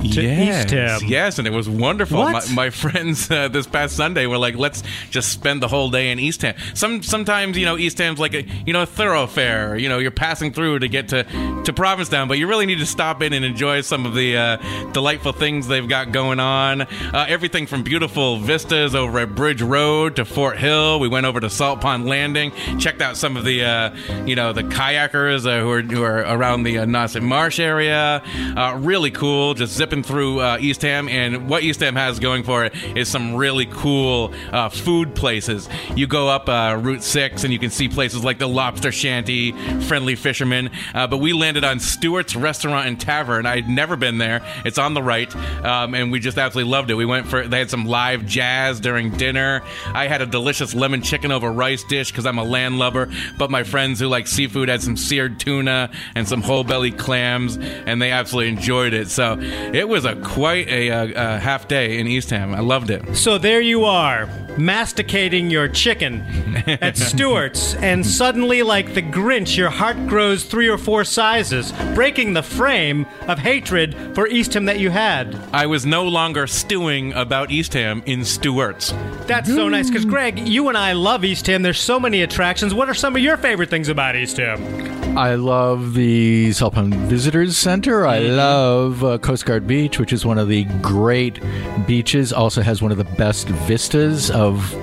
to 0.00 0.22
yes, 0.22 0.66
Eastham. 0.66 1.08
Yes, 1.08 1.38
and 1.38 1.46
it 1.46 1.52
was 1.52 1.68
wonderful. 1.68 2.22
My, 2.22 2.42
my 2.54 2.70
friends 2.80 3.30
uh, 3.30 3.48
this 3.48 3.66
past 3.66 3.96
Sunday 3.96 4.26
were 4.26 4.38
like, 4.38 4.56
"Let's 4.56 4.82
just 5.10 5.30
spend 5.30 5.62
the 5.62 5.68
whole 5.68 5.90
day 5.90 6.10
in 6.10 6.18
Eastham." 6.18 6.54
Some 6.74 7.02
sometimes 7.02 7.56
you 7.56 7.64
know 7.64 7.76
Eastham's 7.76 8.18
like 8.18 8.34
a 8.34 8.42
you 8.66 8.72
know 8.72 8.82
a 8.82 8.86
thoroughfare. 8.86 9.76
You 9.76 9.88
know 9.88 9.98
you're 9.98 10.10
passing 10.10 10.52
through 10.52 10.80
to 10.80 10.88
get 10.88 11.08
to 11.08 11.24
to 11.64 11.72
Provincetown, 11.72 12.28
but 12.28 12.38
you 12.38 12.46
really 12.46 12.66
need 12.66 12.78
to 12.78 12.86
stop 12.86 13.22
in 13.22 13.32
and 13.32 13.44
enjoy 13.44 13.80
some 13.80 14.06
of 14.06 14.14
the 14.14 14.36
uh, 14.36 14.92
delightful 14.92 15.32
things 15.32 15.66
they've 15.66 15.88
got 15.88 16.12
going 16.12 16.40
on. 16.40 16.82
Uh, 16.82 17.26
everything 17.28 17.66
from 17.66 17.82
beautiful 17.82 18.38
vistas 18.38 18.94
over 18.94 19.18
at 19.20 19.34
Bridge 19.34 19.62
Road 19.62 20.16
to 20.16 20.24
Fort 20.24 20.58
Hill. 20.58 21.00
We 21.00 21.08
went 21.08 21.26
over 21.26 21.40
to 21.40 21.50
Salt 21.50 21.80
Pond 21.80 22.06
Landing, 22.06 22.52
checked 22.78 23.02
out 23.02 23.16
some 23.16 23.36
of 23.36 23.44
the 23.44 23.64
uh, 23.64 24.24
you 24.26 24.36
know 24.36 24.52
the 24.52 24.62
kayakers 24.62 25.46
uh, 25.46 25.60
who 25.60 25.70
are 25.70 25.82
who 25.82 26.02
are 26.02 26.20
around 26.20 26.62
the 26.62 26.78
uh, 26.78 26.84
Nauset 26.86 27.22
Marsh 27.22 27.58
area. 27.58 28.22
Uh, 28.56 28.76
really 28.78 29.10
cool. 29.10 29.54
Just 29.54 29.76
through 29.90 30.40
uh, 30.40 30.58
Eastham, 30.60 31.08
and 31.08 31.48
what 31.48 31.62
Eastham 31.64 31.96
has 31.96 32.20
going 32.20 32.44
for 32.44 32.64
it 32.64 32.72
is 32.96 33.08
some 33.08 33.34
really 33.34 33.66
cool 33.66 34.32
uh, 34.52 34.68
food 34.68 35.14
places. 35.14 35.68
You 35.96 36.06
go 36.06 36.28
up 36.28 36.48
uh, 36.48 36.78
Route 36.80 37.02
Six, 37.02 37.42
and 37.44 37.52
you 37.52 37.58
can 37.58 37.70
see 37.70 37.88
places 37.88 38.22
like 38.22 38.38
the 38.38 38.48
Lobster 38.48 38.92
Shanty, 38.92 39.52
Friendly 39.82 40.14
Fisherman. 40.14 40.70
Uh, 40.94 41.06
but 41.08 41.18
we 41.18 41.32
landed 41.32 41.64
on 41.64 41.80
Stewart's 41.80 42.36
Restaurant 42.36 42.86
and 42.86 43.00
Tavern. 43.00 43.44
I'd 43.46 43.68
never 43.68 43.96
been 43.96 44.18
there. 44.18 44.40
It's 44.64 44.78
on 44.78 44.94
the 44.94 45.02
right, 45.02 45.34
um, 45.64 45.94
and 45.94 46.12
we 46.12 46.20
just 46.20 46.38
absolutely 46.38 46.70
loved 46.70 46.90
it. 46.90 46.94
We 46.94 47.06
went 47.06 47.26
for 47.26 47.46
they 47.46 47.58
had 47.58 47.70
some 47.70 47.86
live 47.86 48.24
jazz 48.26 48.78
during 48.80 49.10
dinner. 49.10 49.62
I 49.86 50.06
had 50.06 50.22
a 50.22 50.26
delicious 50.26 50.74
lemon 50.74 51.02
chicken 51.02 51.32
over 51.32 51.50
rice 51.50 51.82
dish 51.84 52.12
because 52.12 52.26
I'm 52.26 52.38
a 52.38 52.44
landlubber. 52.44 53.10
But 53.36 53.50
my 53.50 53.64
friends 53.64 53.98
who 53.98 54.06
like 54.06 54.26
seafood 54.28 54.68
had 54.68 54.82
some 54.82 54.96
seared 54.96 55.40
tuna 55.40 55.90
and 56.14 56.28
some 56.28 56.42
whole 56.42 56.62
belly 56.62 56.92
clams, 56.92 57.56
and 57.56 58.00
they 58.00 58.10
absolutely 58.12 58.52
enjoyed 58.52 58.92
it. 58.92 59.08
So 59.08 59.38
It 59.40 59.79
was 59.88 60.04
a 60.04 60.16
quite 60.16 60.68
a, 60.68 60.90
uh 60.90 61.06
uh 61.08 61.38
half 61.38 61.68
day 61.68 61.98
in 61.98 62.06
Eastham. 62.06 62.54
I 62.54 62.60
loved 62.60 62.90
it. 62.90 63.16
So 63.16 63.38
there 63.38 63.60
you 63.60 63.84
are, 63.84 64.28
masticating 64.56 65.50
your 65.50 65.68
chicken 65.68 66.20
at 66.66 66.96
Stewart's, 66.96 67.74
and 67.76 68.04
suddenly, 68.06 68.62
like 68.62 68.94
the 68.94 69.02
Grinch, 69.02 69.56
your 69.56 69.70
heart 69.70 69.96
grows 70.06 70.44
three 70.44 70.68
or 70.68 70.78
four 70.78 71.04
sizes, 71.04 71.72
breaking 71.94 72.34
the 72.34 72.42
frame 72.42 73.06
of 73.28 73.38
hatred 73.38 73.94
for 74.14 74.26
Eastham 74.28 74.66
that 74.66 74.78
you 74.78 74.90
had. 74.90 75.34
I 75.52 75.66
was 75.66 75.86
no 75.86 76.06
longer 76.06 76.46
stewing 76.46 77.12
about 77.14 77.50
Eastham 77.50 78.02
in 78.06 78.24
Stewart's. 78.24 78.92
That's 79.26 79.48
so 79.48 79.68
nice, 79.68 79.88
because 79.88 80.04
Greg, 80.04 80.38
you 80.38 80.68
and 80.68 80.76
I 80.76 80.92
love 80.92 81.24
Eastham. 81.24 81.62
There's 81.62 81.80
so 81.80 82.00
many 82.00 82.22
attractions. 82.22 82.74
What 82.74 82.88
are 82.88 82.94
some 82.94 83.16
of 83.16 83.22
your 83.22 83.36
favorite 83.36 83.70
things 83.70 83.88
about 83.88 84.16
Eastham? 84.16 84.99
I 85.16 85.34
love 85.34 85.94
the 85.94 86.52
Salt 86.52 86.74
Pond 86.74 86.94
Visitors 86.94 87.58
Center. 87.58 88.06
I 88.06 88.20
love 88.20 89.04
uh, 89.04 89.18
Coast 89.18 89.44
Guard 89.44 89.66
Beach, 89.66 89.98
which 89.98 90.12
is 90.12 90.24
one 90.24 90.38
of 90.38 90.48
the 90.48 90.64
great 90.80 91.40
beaches. 91.86 92.32
Also 92.32 92.62
has 92.62 92.80
one 92.80 92.90
of 92.92 92.98
the 92.98 93.04
best 93.04 93.48
vistas 93.48 94.30
of 94.30 94.74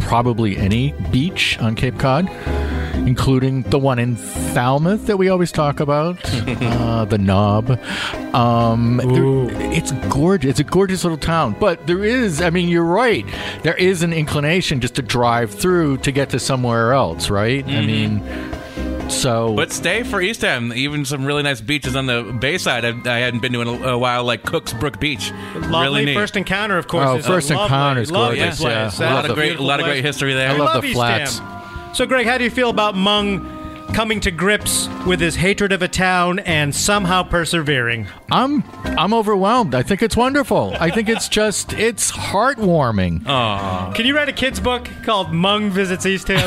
probably 0.00 0.56
any 0.58 0.92
beach 1.10 1.58
on 1.60 1.74
Cape 1.74 1.98
Cod, 1.98 2.28
including 3.06 3.62
the 3.62 3.78
one 3.78 3.98
in 3.98 4.16
Falmouth 4.16 5.06
that 5.06 5.16
we 5.16 5.28
always 5.28 5.52
talk 5.52 5.80
about, 5.80 6.18
uh, 6.34 7.04
the 7.06 7.16
Knob. 7.18 7.70
Um, 8.34 8.98
there- 8.98 9.72
it's 9.72 9.92
gorgeous. 10.10 10.50
It's 10.50 10.60
a 10.60 10.64
gorgeous 10.64 11.04
little 11.04 11.18
town, 11.18 11.56
but 11.58 11.86
there 11.86 12.04
is. 12.04 12.42
I 12.42 12.50
mean, 12.50 12.68
you're 12.68 12.84
right. 12.84 13.24
There 13.62 13.76
is 13.76 14.02
an 14.02 14.12
inclination 14.12 14.80
just 14.80 14.96
to 14.96 15.02
drive 15.02 15.50
through 15.54 15.98
to 15.98 16.12
get 16.12 16.30
to 16.30 16.38
somewhere 16.40 16.92
else, 16.92 17.30
right? 17.30 17.64
I 17.66 17.80
mean. 17.86 18.22
So, 19.10 19.54
But 19.54 19.72
stay 19.72 20.02
for 20.02 20.20
East 20.20 20.40
Eastham. 20.40 20.72
Even 20.72 21.04
some 21.04 21.24
really 21.24 21.42
nice 21.42 21.60
beaches 21.60 21.96
on 21.96 22.06
the 22.06 22.36
Bayside 22.38 22.84
I, 22.84 23.16
I 23.16 23.18
hadn't 23.18 23.40
been 23.40 23.52
to 23.52 23.60
in 23.62 23.68
a, 23.68 23.88
a 23.88 23.98
while, 23.98 24.24
like 24.24 24.44
Cooks 24.44 24.72
Brook 24.72 25.00
Beach. 25.00 25.32
Lovely 25.54 25.70
really 25.82 26.04
neat. 26.06 26.14
First 26.14 26.36
Encounter, 26.36 26.78
of 26.78 26.88
course. 26.88 27.08
Oh, 27.08 27.16
is 27.16 27.26
First 27.26 27.50
a 27.50 27.54
Encounter 27.54 28.02
is 28.02 28.10
gorgeous, 28.10 28.60
place. 28.60 29.00
yeah. 29.00 29.12
A 29.12 29.14
lot 29.14 29.26
a 29.26 29.30
of 29.30 29.34
great, 29.34 29.58
a 29.58 29.62
lot 29.62 29.80
of 29.80 29.86
great 29.86 30.04
history 30.04 30.34
there. 30.34 30.50
I 30.50 30.52
love 30.52 30.74
love 30.74 30.82
the 30.82 30.88
East 30.88 30.96
flats. 30.96 31.38
Ham. 31.38 31.94
So, 31.94 32.06
Greg, 32.06 32.26
how 32.26 32.38
do 32.38 32.44
you 32.44 32.50
feel 32.50 32.70
about 32.70 32.94
Mung 32.94 33.57
coming 33.94 34.20
to 34.20 34.30
grips 34.30 34.88
with 35.06 35.20
his 35.20 35.36
hatred 35.36 35.72
of 35.72 35.82
a 35.82 35.88
town 35.88 36.38
and 36.40 36.74
somehow 36.74 37.22
persevering? 37.22 38.06
I'm 38.30 38.62
I'm 38.84 39.12
overwhelmed. 39.14 39.74
I 39.74 39.82
think 39.82 40.02
it's 40.02 40.16
wonderful. 40.16 40.74
I 40.78 40.90
think 40.90 41.08
it's 41.08 41.28
just 41.28 41.72
it's 41.72 42.10
heartwarming. 42.12 43.24
Can 43.94 44.06
you 44.06 44.14
write 44.16 44.28
a 44.28 44.32
kid's 44.32 44.60
book 44.60 44.88
called 45.02 45.32
Mung 45.32 45.70
Visits 45.70 46.06
Eastham? 46.06 46.38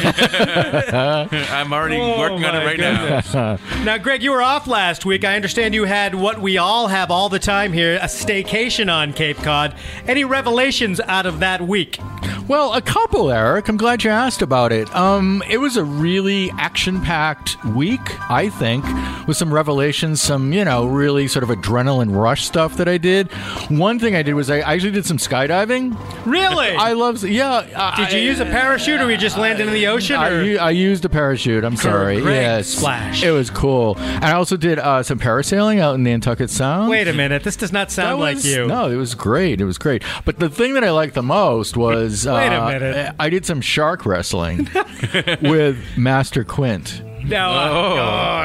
I'm 0.93 1.73
already 1.73 1.97
Oh, 1.99 2.19
working 2.19 2.45
on 2.45 2.55
it 2.55 2.65
right 2.65 2.79
now. 2.79 3.57
now, 3.83 3.97
Greg, 3.97 4.23
you 4.23 4.31
were 4.31 4.41
off 4.41 4.67
last 4.67 5.05
week. 5.05 5.23
I 5.25 5.35
understand 5.35 5.73
you 5.73 5.85
had 5.85 6.15
what 6.15 6.39
we 6.41 6.57
all 6.57 6.87
have 6.87 7.11
all 7.11 7.29
the 7.29 7.39
time 7.39 7.73
here 7.73 7.95
a 7.97 8.05
staycation 8.05 8.91
on 8.91 9.13
Cape 9.13 9.37
Cod. 9.37 9.75
Any 10.07 10.23
revelations 10.23 10.99
out 11.01 11.25
of 11.25 11.39
that 11.39 11.61
week? 11.61 11.99
Well, 12.47 12.73
a 12.73 12.81
couple, 12.81 13.31
Eric. 13.31 13.69
I'm 13.69 13.77
glad 13.77 14.03
you 14.03 14.09
asked 14.09 14.41
about 14.41 14.71
it. 14.71 14.93
Um, 14.95 15.41
it 15.49 15.57
was 15.57 15.77
a 15.77 15.83
really 15.83 16.49
action-packed 16.57 17.30
week, 17.65 18.19
I 18.29 18.49
think, 18.49 18.85
with 19.27 19.37
some 19.37 19.53
revelations, 19.53 20.21
some 20.21 20.53
you 20.53 20.65
know, 20.65 20.85
really 20.85 21.27
sort 21.27 21.43
of 21.43 21.49
adrenaline 21.49 22.15
rush 22.15 22.45
stuff 22.45 22.77
that 22.77 22.87
I 22.87 22.97
did. 22.97 23.31
One 23.69 23.99
thing 23.99 24.15
I 24.15 24.23
did 24.23 24.33
was 24.33 24.49
I 24.49 24.59
actually 24.59 24.91
did 24.91 25.05
some 25.05 25.17
skydiving. 25.17 25.97
Really? 26.25 26.69
I 26.75 26.93
love, 26.93 27.23
yeah. 27.23 27.95
Did 27.97 28.13
you 28.13 28.19
use 28.19 28.39
a 28.39 28.45
parachute 28.45 29.01
or 29.01 29.09
you 29.09 29.17
just 29.17 29.37
landed 29.37 29.67
in 29.67 29.73
the 29.73 29.87
ocean? 29.87 30.17
I, 30.17 30.55
I 30.55 30.69
used 30.71 31.05
a 31.05 31.09
parachute. 31.09 31.63
I'm 31.63 31.77
sorry. 31.77 32.21
Great 32.21 32.41
yes, 32.41 32.67
splash. 32.67 33.23
It 33.23 33.31
was 33.31 33.49
cool, 33.49 33.97
and 33.97 34.25
I 34.25 34.33
also 34.33 34.57
did 34.57 34.79
uh, 34.79 35.03
some 35.03 35.19
parasailing 35.19 35.79
out 35.79 35.95
in 35.95 36.03
Nantucket 36.03 36.49
Sound. 36.49 36.89
Wait 36.89 37.07
a 37.07 37.13
minute. 37.13 37.43
This 37.43 37.55
does 37.55 37.71
not 37.71 37.91
sound 37.91 38.19
like 38.19 38.43
you. 38.43 38.67
No, 38.67 38.89
it 38.89 38.95
was 38.95 39.15
great. 39.15 39.61
It 39.61 39.65
was 39.65 39.77
great. 39.77 40.03
But 40.25 40.39
the 40.39 40.49
thing 40.49 40.73
that 40.73 40.83
I 40.83 40.91
liked 40.91 41.15
the 41.15 41.23
most 41.23 41.77
was 41.77 42.25
Wait 42.25 42.47
a 42.47 42.61
uh, 42.61 42.67
minute. 42.67 43.15
I 43.19 43.29
did 43.29 43.45
some 43.45 43.61
shark 43.61 44.05
wrestling 44.05 44.69
with 45.41 45.77
Master 45.97 46.43
Quint. 46.43 47.01
No. 47.23 47.49
Oh. 47.51 47.91
oh, 47.93 47.95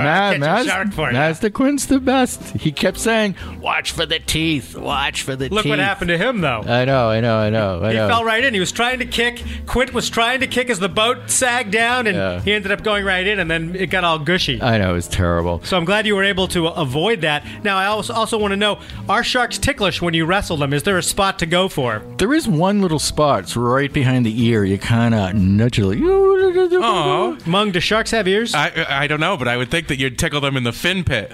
Ma- 0.03 0.33
catch 0.35 0.67
a 0.67 0.69
shark 0.69 0.93
for. 0.93 1.11
Master 1.12 1.51
Quint's 1.51 1.87
the 1.87 1.99
best. 2.01 2.43
He 2.57 2.73
kept 2.73 2.99
saying, 2.99 3.35
"Watch 3.61 3.93
for 3.93 4.07
the 4.07 4.19
teeth. 4.19 4.77
Watch 4.77 5.23
for 5.23 5.35
the 5.37 5.47
teeth. 5.49 5.53
Look 5.53 5.62
teeth." 5.65 5.71
what 5.71 5.79
happened 5.79 6.09
to 6.09 6.19
him, 6.19 6.41
though. 6.41 6.62
I 6.67 6.85
know. 6.85 7.09
I 7.11 7.21
know. 7.21 7.39
I 7.39 7.51
know. 7.51 7.83
I 7.83 7.91
He 7.91 7.97
know. 7.97 8.09
fell 8.09 8.25
right 8.25 8.45
in. 8.45 8.55
He 8.55 8.61
was 8.61 8.73
trying 8.73 8.99
to 9.01 9.05
kick. 9.07 9.43
Quint 9.67 9.93
was 9.93 10.09
trying 10.11 10.41
to 10.41 10.47
kick 10.47 10.71
as 10.71 10.79
the 10.79 10.89
boat 10.89 11.31
sagged 11.31 11.71
down, 11.73 12.07
and 12.07 12.17
Yeah. 12.17 12.41
he 12.41 12.53
ended 12.53 12.71
up 12.73 12.83
going 12.83 13.05
right 13.05 13.27
in, 13.27 13.39
and 13.39 13.51
then 13.51 13.75
it 13.77 13.87
got 13.91 14.05
all 14.05 14.19
gushy. 14.19 14.61
I 14.62 14.79
know. 14.79 14.91
It 14.91 14.95
was 14.95 15.09
terrible. 15.09 15.61
so 15.65 15.77
I'm 15.77 15.85
glad 15.85 16.07
you 16.07 16.15
were 16.17 16.25
able 16.25 16.49
to 16.49 16.67
avoid 16.69 17.23
that. 17.23 17.45
Now, 17.65 17.77
I 17.79 17.87
also, 17.87 18.12
also 18.15 18.39
want 18.39 18.53
to 18.53 18.57
know 18.57 18.79
are 19.09 19.25
sharks 19.25 19.59
ticklish 19.59 20.01
when 20.03 20.15
you 20.15 20.25
wrestle 20.27 20.57
them? 20.57 20.73
Is 20.73 20.83
there 20.83 20.99
a 20.99 21.03
spot 21.03 21.39
to 21.41 21.47
go 21.47 21.69
for? 21.69 22.03
There 22.19 22.33
is 22.35 22.47
one 22.49 22.81
little 22.83 22.99
spot. 22.99 23.45
It's 23.45 23.57
right 23.57 23.93
behind 23.93 24.25
the 24.27 24.45
ear. 24.45 24.65
You 24.65 24.79
kind 24.79 25.15
of 25.15 25.35
nudge 25.35 25.79
it 25.79 25.87
like. 25.87 25.99
Aw. 26.01 27.37
Mung, 27.47 27.71
do 27.73 27.81
sharks 27.81 28.11
have 28.11 28.27
ears? 28.29 28.55
I, 28.55 28.65
I 28.88 29.07
don't 29.07 29.20
know, 29.20 29.37
but 29.37 29.48
I 29.48 29.57
would 29.57 29.70
think 29.70 29.88
that 29.88 29.98
you'd 29.98 30.18
tickle 30.18 30.40
them 30.40 30.57
in 30.57 30.64
the 30.64 30.72
fin 30.72 31.05
pit. 31.05 31.33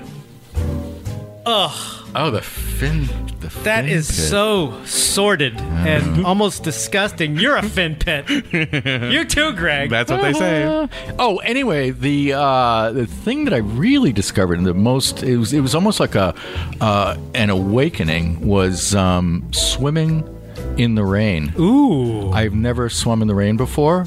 Oh, 2.15 2.31
the 2.31 2.43
fin. 2.43 3.07
The 3.41 3.49
that 3.65 3.85
fin 3.85 3.89
is 3.89 4.07
pit. 4.09 4.17
so 4.17 4.85
sordid 4.85 5.59
and 5.61 6.25
almost 6.25 6.63
disgusting. 6.63 7.37
You're 7.37 7.57
a 7.57 7.63
fin 7.63 7.97
pit. 7.97 8.29
you 9.13 9.25
too, 9.25 9.53
Greg. 9.55 9.91
That's 9.91 10.11
what 10.11 10.23
they 10.23 10.33
say. 10.33 10.63
Uh, 10.65 10.89
oh, 11.19 11.39
anyway, 11.39 11.91
the 11.91 12.35
uh, 12.35 12.93
the 12.93 13.07
thing 13.07 13.45
that 13.45 13.55
I 13.55 13.59
really 13.59 14.13
discovered, 14.13 14.59
and 14.59 14.67
the 14.67 14.75
most 14.75 15.23
it 15.23 15.37
was 15.37 15.53
it 15.53 15.61
was 15.61 15.75
almost 15.75 16.01
like 16.01 16.15
a 16.15 16.35
uh, 16.81 17.17
an 17.35 17.51
awakening, 17.51 18.47
was 18.47 18.95
um, 18.95 19.49
swimming 19.53 20.29
in 20.77 20.95
the 20.95 21.05
rain. 21.05 21.53
Ooh. 21.59 22.31
I've 22.31 22.55
never 22.55 22.89
swum 22.89 23.23
in 23.23 23.29
the 23.29 23.35
rain 23.35 23.57
before, 23.57 24.07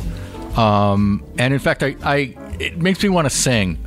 um, 0.55 1.23
and 1.38 1.53
in 1.53 1.59
fact, 1.59 1.83
I, 1.83 1.95
I 2.03 2.38
it 2.60 2.78
makes 2.78 3.02
me 3.04 3.10
want 3.10 3.26
to 3.26 3.30
sing. 3.30 3.78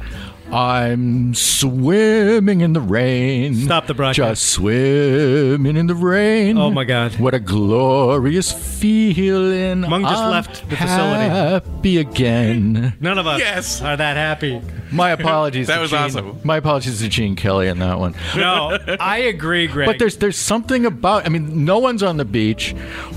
I'm 0.52 1.34
swimming 1.34 2.62
in 2.62 2.72
the 2.72 2.80
rain. 2.80 3.54
Stop 3.54 3.86
the 3.86 3.92
broadcast. 3.94 4.16
Just 4.16 4.50
swimming 4.52 5.76
in 5.76 5.86
the 5.86 5.94
rain. 5.94 6.56
Oh, 6.56 6.70
my 6.70 6.84
God. 6.84 7.12
What 7.20 7.34
a 7.34 7.38
glorious 7.38 8.50
feeling. 8.52 9.80
Mung 9.82 10.02
just 10.02 10.14
I'm 10.22 10.30
left 10.30 10.68
the 10.70 10.76
facility. 10.76 11.28
Happy 11.28 11.98
again. 11.98 12.96
None 13.00 13.18
of 13.18 13.26
us 13.26 13.40
Yes. 13.40 13.82
are 13.82 13.96
that 13.96 14.16
happy. 14.16 14.62
My 14.90 15.10
apologies. 15.10 15.66
That 15.68 15.76
to 15.76 15.80
was 15.82 15.90
Gene- 15.90 15.98
awesome. 16.00 16.40
My 16.44 16.56
apologies 16.56 17.00
to 17.00 17.08
Gene 17.10 17.36
Kelly 17.36 17.68
on 17.68 17.78
that 17.80 17.98
one. 17.98 18.14
No, 18.34 18.78
I 18.98 19.18
agree, 19.18 19.66
Greg. 19.66 19.84
But 19.86 19.98
there's 19.98 20.16
there's 20.16 20.38
something 20.38 20.86
about. 20.86 21.26
I 21.26 21.28
mean, 21.28 21.66
no 21.66 21.78
one's 21.78 22.02
on 22.02 22.16
the 22.16 22.24
beach. 22.24 22.72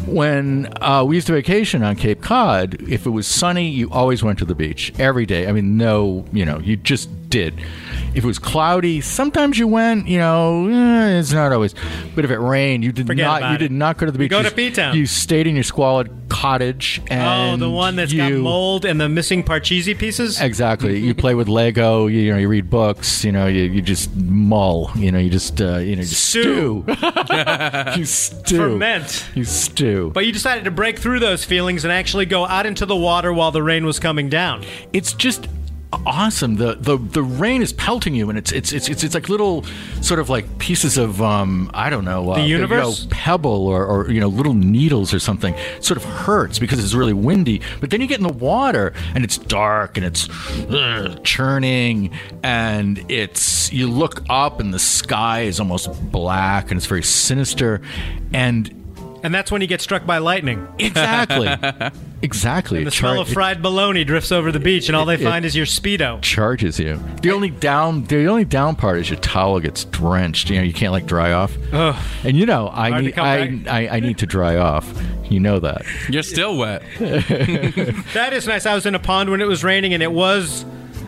When 0.05 0.67
uh, 0.81 1.05
we 1.07 1.15
used 1.15 1.27
to 1.27 1.33
vacation 1.33 1.81
on 1.81 1.95
Cape 1.95 2.21
Cod, 2.21 2.75
if 2.89 3.05
it 3.05 3.11
was 3.11 3.25
sunny, 3.25 3.69
you 3.69 3.89
always 3.89 4.21
went 4.21 4.37
to 4.39 4.45
the 4.45 4.55
beach 4.55 4.91
every 4.99 5.25
day. 5.25 5.47
I 5.47 5.53
mean, 5.53 5.77
no, 5.77 6.25
you 6.33 6.43
know, 6.43 6.59
you 6.59 6.75
just 6.75 7.09
did. 7.31 7.59
If 8.13 8.25
it 8.25 8.27
was 8.27 8.39
cloudy, 8.39 8.99
sometimes 9.01 9.57
you 9.57 9.67
went. 9.67 10.07
You 10.07 10.19
know, 10.19 10.67
eh, 10.67 11.17
it's 11.19 11.31
not 11.31 11.51
always. 11.53 11.73
But 12.13 12.25
if 12.25 12.31
it 12.31 12.39
rained, 12.39 12.83
you 12.83 12.91
did 12.91 13.07
Forget 13.07 13.25
not. 13.25 13.41
You 13.49 13.55
it. 13.55 13.57
did 13.59 13.71
not 13.71 13.97
go 13.97 14.05
to 14.05 14.11
the 14.11 14.19
beach. 14.19 14.29
go 14.29 14.41
to 14.41 14.47
s- 14.49 14.53
P-Town. 14.53 14.95
You 14.97 15.05
stayed 15.05 15.47
in 15.47 15.55
your 15.55 15.63
squalid 15.63 16.11
cottage. 16.27 17.01
oh, 17.09 17.55
the 17.55 17.69
one 17.69 17.95
that's 17.95 18.11
got 18.13 18.31
mold 18.33 18.83
and 18.85 18.99
the 18.99 19.07
missing 19.07 19.43
Parcheesi 19.43 19.97
pieces? 19.97 20.41
Exactly. 20.41 20.99
you 20.99 21.15
play 21.23 21.35
with 21.35 21.47
Lego. 21.47 22.07
You, 22.07 22.19
you 22.19 22.31
know, 22.33 22.37
you 22.37 22.49
read 22.49 22.69
books. 22.69 23.23
You 23.23 23.31
know, 23.31 23.47
you, 23.47 23.63
you 23.63 23.81
just 23.81 24.13
mull. 24.17 24.91
You 24.95 25.13
know, 25.13 25.19
you 25.19 25.29
just 25.29 25.61
uh, 25.61 25.77
you 25.77 25.95
know, 25.95 26.01
just 26.01 26.21
Stew. 26.21 26.83
stew. 26.83 26.85
you 27.97 28.05
stew. 28.05 28.57
Ferment. 28.57 29.25
You 29.35 29.45
stew. 29.45 30.11
But 30.13 30.25
you 30.25 30.33
decided 30.33 30.65
to 30.65 30.71
break 30.71 30.99
through 30.99 31.21
those 31.21 31.45
feelings 31.45 31.85
and 31.85 31.93
actually 31.93 32.25
go 32.25 32.45
out 32.45 32.65
into 32.65 32.85
the 32.85 32.95
water 32.95 33.31
while 33.31 33.51
the 33.51 33.63
rain 33.63 33.85
was 33.85 33.99
coming 33.99 34.27
down. 34.27 34.65
it's 34.91 35.13
just 35.13 35.47
awesome. 36.05 36.55
The, 36.55 36.75
the 36.75 36.97
the 36.97 37.21
rain 37.21 37.61
is 37.61 37.73
pelting 37.73 38.15
you, 38.15 38.29
and 38.29 38.37
it's 38.37 38.51
it's 38.51 38.71
it's 38.73 38.89
it's, 38.89 39.03
it's 39.03 39.13
like 39.13 39.29
little 39.29 39.63
sort 40.01 40.19
of 40.19 40.29
like 40.29 40.57
pieces 40.57 40.97
of 40.97 41.21
um 41.21 41.69
I 41.73 41.89
don't 41.89 42.05
know 42.05 42.31
uh, 42.31 42.35
The 42.35 42.41
you 42.43 42.55
universe? 42.55 43.03
know, 43.03 43.09
pebble 43.11 43.67
or, 43.67 43.85
or 43.85 44.09
you 44.11 44.19
know 44.19 44.27
little 44.27 44.53
needles 44.53 45.13
or 45.13 45.19
something. 45.19 45.53
It 45.53 45.83
sort 45.85 45.97
of 45.97 46.03
hurts 46.05 46.59
because 46.59 46.83
it's 46.83 46.93
really 46.93 47.13
windy. 47.13 47.61
But 47.79 47.89
then 47.89 48.01
you 48.01 48.07
get 48.07 48.17
in 48.19 48.23
the 48.27 48.33
water 48.33 48.93
and 49.15 49.23
it's 49.23 49.37
dark 49.37 49.97
and 49.97 50.05
it's 50.05 50.29
ugh, 50.69 51.23
churning 51.23 52.11
and 52.43 53.03
it's 53.11 53.71
you 53.71 53.87
look 53.89 54.23
up 54.29 54.59
and 54.59 54.73
the 54.73 54.79
sky 54.79 55.41
is 55.41 55.59
almost 55.59 55.89
black 56.11 56.71
and 56.71 56.77
it's 56.77 56.87
very 56.87 57.03
sinister 57.03 57.81
and 58.33 58.77
And 59.23 59.33
that's 59.33 59.51
when 59.51 59.61
you 59.61 59.67
get 59.67 59.81
struck 59.81 60.05
by 60.05 60.17
lightning. 60.17 60.67
exactly 60.79 61.47
exactly 62.23 62.81
The 62.83 62.87
It 62.87 62.93
smell 62.93 63.13
char- 63.15 63.21
of 63.21 63.29
fried 63.29 63.61
bologna 63.61 64.03
drifts 64.03 64.31
over 64.31 64.51
the 64.51 64.59
beach, 64.59 64.87
and 64.89 64.95
all 64.95 65.05
they 65.05 65.15
it- 65.15 65.21
find 65.21 65.45
is 65.45 65.55
your 65.55 65.65
Speedo. 65.65 66.21
charges 66.21 66.79
you. 66.79 66.99
The 67.21 67.31
only 67.31 67.49
down 67.51 68.05
the 68.05 68.25
only 68.27 68.45
down 68.45 68.75
part 68.75 68.99
is 68.99 69.09
your 69.09 69.19
towel 69.19 69.59
gets 69.59 69.85
drenched. 69.85 70.49
You 70.49 70.57
know, 70.57 70.63
you 70.63 70.73
can't 70.73 70.91
like 70.91 71.05
dry 71.05 71.31
off. 71.33 71.55
Ugh. 71.71 71.95
And 72.23 72.35
you 72.37 72.45
know, 72.45 72.69
I 72.73 72.89
Hard 72.89 73.03
to 73.03 73.09
need 73.09 73.67
I. 73.67 73.79
I 73.87 73.95
I 73.97 73.99
need 73.99 74.17
to 74.19 74.25
dry 74.25 74.55
off. 74.57 74.91
You 75.29 75.39
know 75.39 75.59
that. 75.59 75.83
You're 76.09 76.23
still 76.23 76.57
wet. 76.57 76.81
That 78.13 78.33
is 78.33 78.47
nice. 78.47 78.65
I 78.65 78.75
was 78.75 78.85
in 78.85 78.95
a 78.95 78.99
pond 78.99 79.29
when 79.29 79.41
it 79.41 79.47
was 79.47 79.63
raining, 79.63 79.93
and 79.93 80.03
it 80.03 80.11
was 80.11 80.65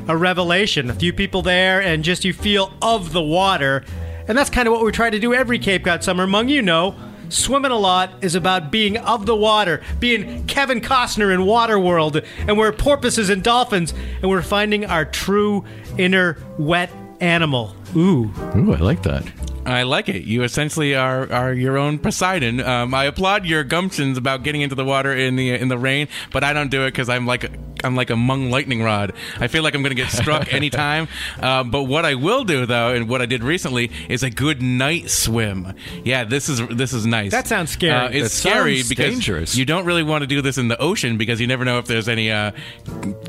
a 0.08 0.16
revelation. 0.16 0.90
A 0.90 0.94
few 0.94 1.14
people 1.14 1.42
there, 1.42 1.82
and 1.82 2.04
just 2.04 2.24
you 2.26 2.34
feel 2.34 2.74
of 2.82 3.12
the 3.14 3.22
water. 3.22 3.84
And 4.28 4.38
that's 4.38 4.50
kind 4.50 4.68
of 4.68 4.74
what 4.74 4.84
we 4.86 4.92
try 4.92 5.10
to 5.10 5.20
do 5.20 5.34
every 5.34 5.60
Cape 5.60 5.84
Cod 5.84 6.04
summer. 6.04 6.24
Among 6.24 6.48
you 6.48 6.62
know, 6.62 6.96
swimming 7.34 7.72
a 7.72 7.78
lot 7.78 8.24
is 8.24 8.36
about 8.36 8.72
being 8.72 8.98
of 8.98 9.26
the 9.26 9.36
water, 9.36 9.82
being 10.00 10.46
Kevin 10.46 10.82
Costner 10.82 11.34
in 11.34 11.42
Waterworld, 11.42 12.26
and 12.48 12.58
we're 12.58 12.72
porpoises 12.72 13.30
and 13.30 13.44
dolphins, 13.44 13.94
and 14.22 14.30
we're 14.30 14.42
finding 14.42 14.86
our 14.86 15.06
true 15.06 15.66
inner 15.98 16.38
wet 16.58 16.92
animal. 17.20 17.76
Ooh. 17.96 18.32
Ooh, 18.56 18.74
I 18.74 18.78
like 18.78 19.04
that. 19.04 19.24
I 19.66 19.84
like 19.84 20.10
it. 20.10 20.24
You 20.24 20.44
essentially 20.44 20.94
are, 20.94 21.32
are 21.32 21.54
your 21.54 21.78
own 21.78 21.98
Poseidon. 21.98 22.60
Um, 22.60 22.94
I 22.94 23.06
applaud 23.06 23.46
your 23.46 23.64
gumptions 23.64 24.18
about 24.18 24.44
getting 24.44 24.62
into 24.62 24.76
the 24.76 24.84
water 24.84 25.14
in 25.14 25.38
the 25.38 25.52
in 25.52 25.70
the 25.70 25.78
rain, 25.78 26.10
but 26.32 26.44
I 26.44 26.52
don't 26.52 26.70
do 26.70 26.84
it 26.84 26.92
because 26.92 27.08
I'm 27.08 27.26
like 27.26 27.50
I'm 27.84 27.96
like 27.96 28.10
a 28.10 28.16
mung 28.16 28.50
lightning 28.50 28.82
rod. 28.84 29.14
I 29.40 29.48
feel 29.48 29.64
like 29.64 29.76
I'm 29.76 29.82
going 29.82 29.96
to 29.96 30.02
get 30.02 30.12
struck 30.12 30.54
anytime. 30.54 31.08
Uh, 31.40 31.64
but 31.64 31.84
what 31.84 32.06
I 32.06 32.16
will 32.16 32.44
do 32.44 32.66
though, 32.66 32.94
and 32.94 33.10
what 33.10 33.22
I 33.22 33.26
did 33.26 33.44
recently, 33.44 33.92
is 34.10 34.24
a 34.24 34.30
good 34.30 34.62
night 34.62 35.10
swim. 35.10 35.74
Yeah, 36.04 36.24
this 36.24 36.50
is 36.50 36.66
this 36.68 36.94
is 36.94 37.06
nice. 37.06 37.32
That 37.32 37.48
sounds 37.48 37.72
scary. 37.72 37.94
Uh, 37.94 38.10
it's 38.10 38.42
That 38.44 38.50
scary 38.50 38.84
because 38.88 39.14
dangerous. 39.14 39.56
you 39.56 39.66
don't 39.66 39.86
really 39.86 40.04
want 40.04 40.22
to 40.24 40.28
do 40.28 40.42
this 40.42 40.58
in 40.58 40.68
the 40.68 40.80
ocean 40.82 41.18
because 41.18 41.40
you 41.42 41.48
never 41.48 41.66
know 41.66 41.78
if 41.80 41.86
there's 41.86 42.08
any 42.10 42.32
uh, 42.32 42.52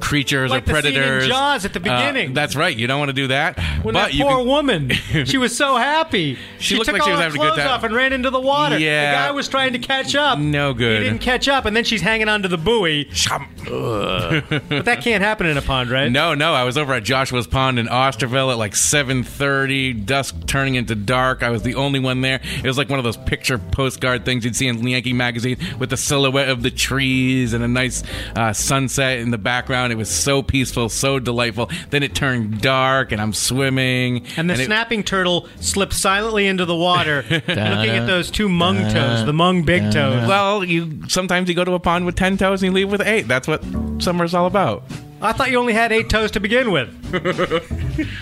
creatures 0.00 0.50
Like 0.50 0.62
or 0.68 0.72
the 0.72 0.82
scene 0.82 0.92
in 0.94 0.98
predators. 1.02 1.28
Jaws 1.28 1.64
at 1.64 1.72
the 1.72 1.80
Uh, 1.80 1.82
beginning. 1.82 2.34
that's 2.34 2.56
right. 2.56 2.76
You 2.76 2.86
don't 2.86 2.98
want 2.98 3.08
to 3.10 3.12
do 3.14 3.28
that. 3.28 3.58
When 3.82 3.92
but 3.94 4.12
that 4.12 4.20
poor 4.20 4.38
can- 4.38 4.46
woman, 4.46 4.90
she 5.24 5.38
was 5.38 5.56
so 5.56 5.76
happy. 5.76 6.38
She 6.58 6.74
looked 6.76 6.86
took 6.86 6.94
like 6.94 7.02
she 7.02 7.10
all 7.10 7.16
was 7.16 7.20
her 7.20 7.24
having 7.24 7.40
a 7.40 7.44
good 7.44 7.52
clothes 7.54 7.64
time. 7.64 7.70
off 7.72 7.84
and 7.84 7.94
ran 7.94 8.12
into 8.12 8.30
the 8.30 8.40
water. 8.40 8.78
Yeah. 8.78 9.10
the 9.10 9.16
guy 9.28 9.30
was 9.32 9.48
trying 9.48 9.72
to 9.72 9.78
catch 9.78 10.14
up. 10.14 10.38
No 10.38 10.72
good. 10.74 11.02
He 11.02 11.08
didn't 11.08 11.20
catch 11.22 11.48
up, 11.48 11.64
and 11.64 11.76
then 11.76 11.84
she's 11.84 12.00
hanging 12.02 12.28
onto 12.28 12.48
the 12.48 12.58
buoy. 12.58 13.08
But 14.48 14.84
that 14.84 15.02
can't 15.02 15.22
happen 15.22 15.46
in 15.46 15.56
a 15.56 15.62
pond, 15.62 15.90
right? 15.90 16.10
No, 16.10 16.34
no. 16.34 16.52
I 16.54 16.64
was 16.64 16.76
over 16.78 16.92
at 16.94 17.02
Joshua's 17.04 17.46
Pond 17.46 17.78
in 17.78 17.86
Osterville 17.86 18.50
at 18.52 18.58
like 18.58 18.74
7:30, 18.74 20.04
dusk 20.06 20.34
turning 20.46 20.74
into 20.74 20.94
dark. 20.94 21.42
I 21.42 21.50
was 21.50 21.62
the 21.62 21.74
only 21.74 22.00
one 22.00 22.20
there. 22.20 22.40
It 22.56 22.64
was 22.66 22.78
like 22.78 22.88
one 22.88 22.98
of 22.98 23.04
those 23.04 23.16
picture 23.16 23.58
postcard 23.58 24.24
things 24.24 24.44
you'd 24.44 24.56
see 24.56 24.66
in 24.68 24.86
Yankee 24.86 25.12
magazine 25.12 25.56
with 25.78 25.90
the 25.90 25.96
silhouette 25.96 26.48
of 26.48 26.62
the 26.62 26.70
trees 26.70 27.52
and 27.52 27.64
a 27.64 27.68
nice 27.68 28.02
uh, 28.36 28.52
sunset 28.52 29.18
in 29.18 29.30
the 29.30 29.38
background. 29.38 29.92
It 29.92 29.96
was 29.96 30.10
so 30.10 30.42
peaceful, 30.42 30.88
so 30.88 31.18
delightful. 31.18 31.70
Then 31.90 32.02
it 32.02 32.14
turned 32.14 32.60
dark, 32.60 33.12
and 33.12 33.20
I'm 33.20 33.32
swimming. 33.32 34.26
And 34.36 34.48
the 34.50 34.54
it- 34.54 34.66
snapping 34.66 35.02
turtle 35.04 35.48
slipped 35.60 35.94
silently 35.94 36.46
into 36.46 36.64
the 36.64 36.76
water, 36.76 37.24
looking 37.30 37.56
at 37.58 38.06
those 38.06 38.30
two 38.30 38.48
mung 38.48 38.76
toes, 38.90 39.24
the 39.24 39.32
mung 39.32 39.62
big 39.62 39.82
toes. 39.92 40.26
well, 40.28 40.64
you 40.64 41.00
sometimes 41.08 41.48
you 41.48 41.54
go 41.54 41.64
to 41.64 41.72
a 41.72 41.80
pond 41.80 42.06
with 42.06 42.16
ten 42.16 42.36
toes 42.36 42.62
and 42.62 42.70
you 42.70 42.74
leave 42.74 42.90
with 42.90 43.00
eight. 43.00 43.26
That's 43.28 43.48
what 43.48 43.62
summer's 43.98 44.33
all 44.34 44.46
about. 44.46 44.82
I 45.22 45.32
thought 45.32 45.50
you 45.50 45.58
only 45.58 45.72
had 45.72 45.90
eight 45.90 46.10
toes 46.10 46.30
to 46.32 46.40
begin 46.40 46.70
with. 46.70 46.90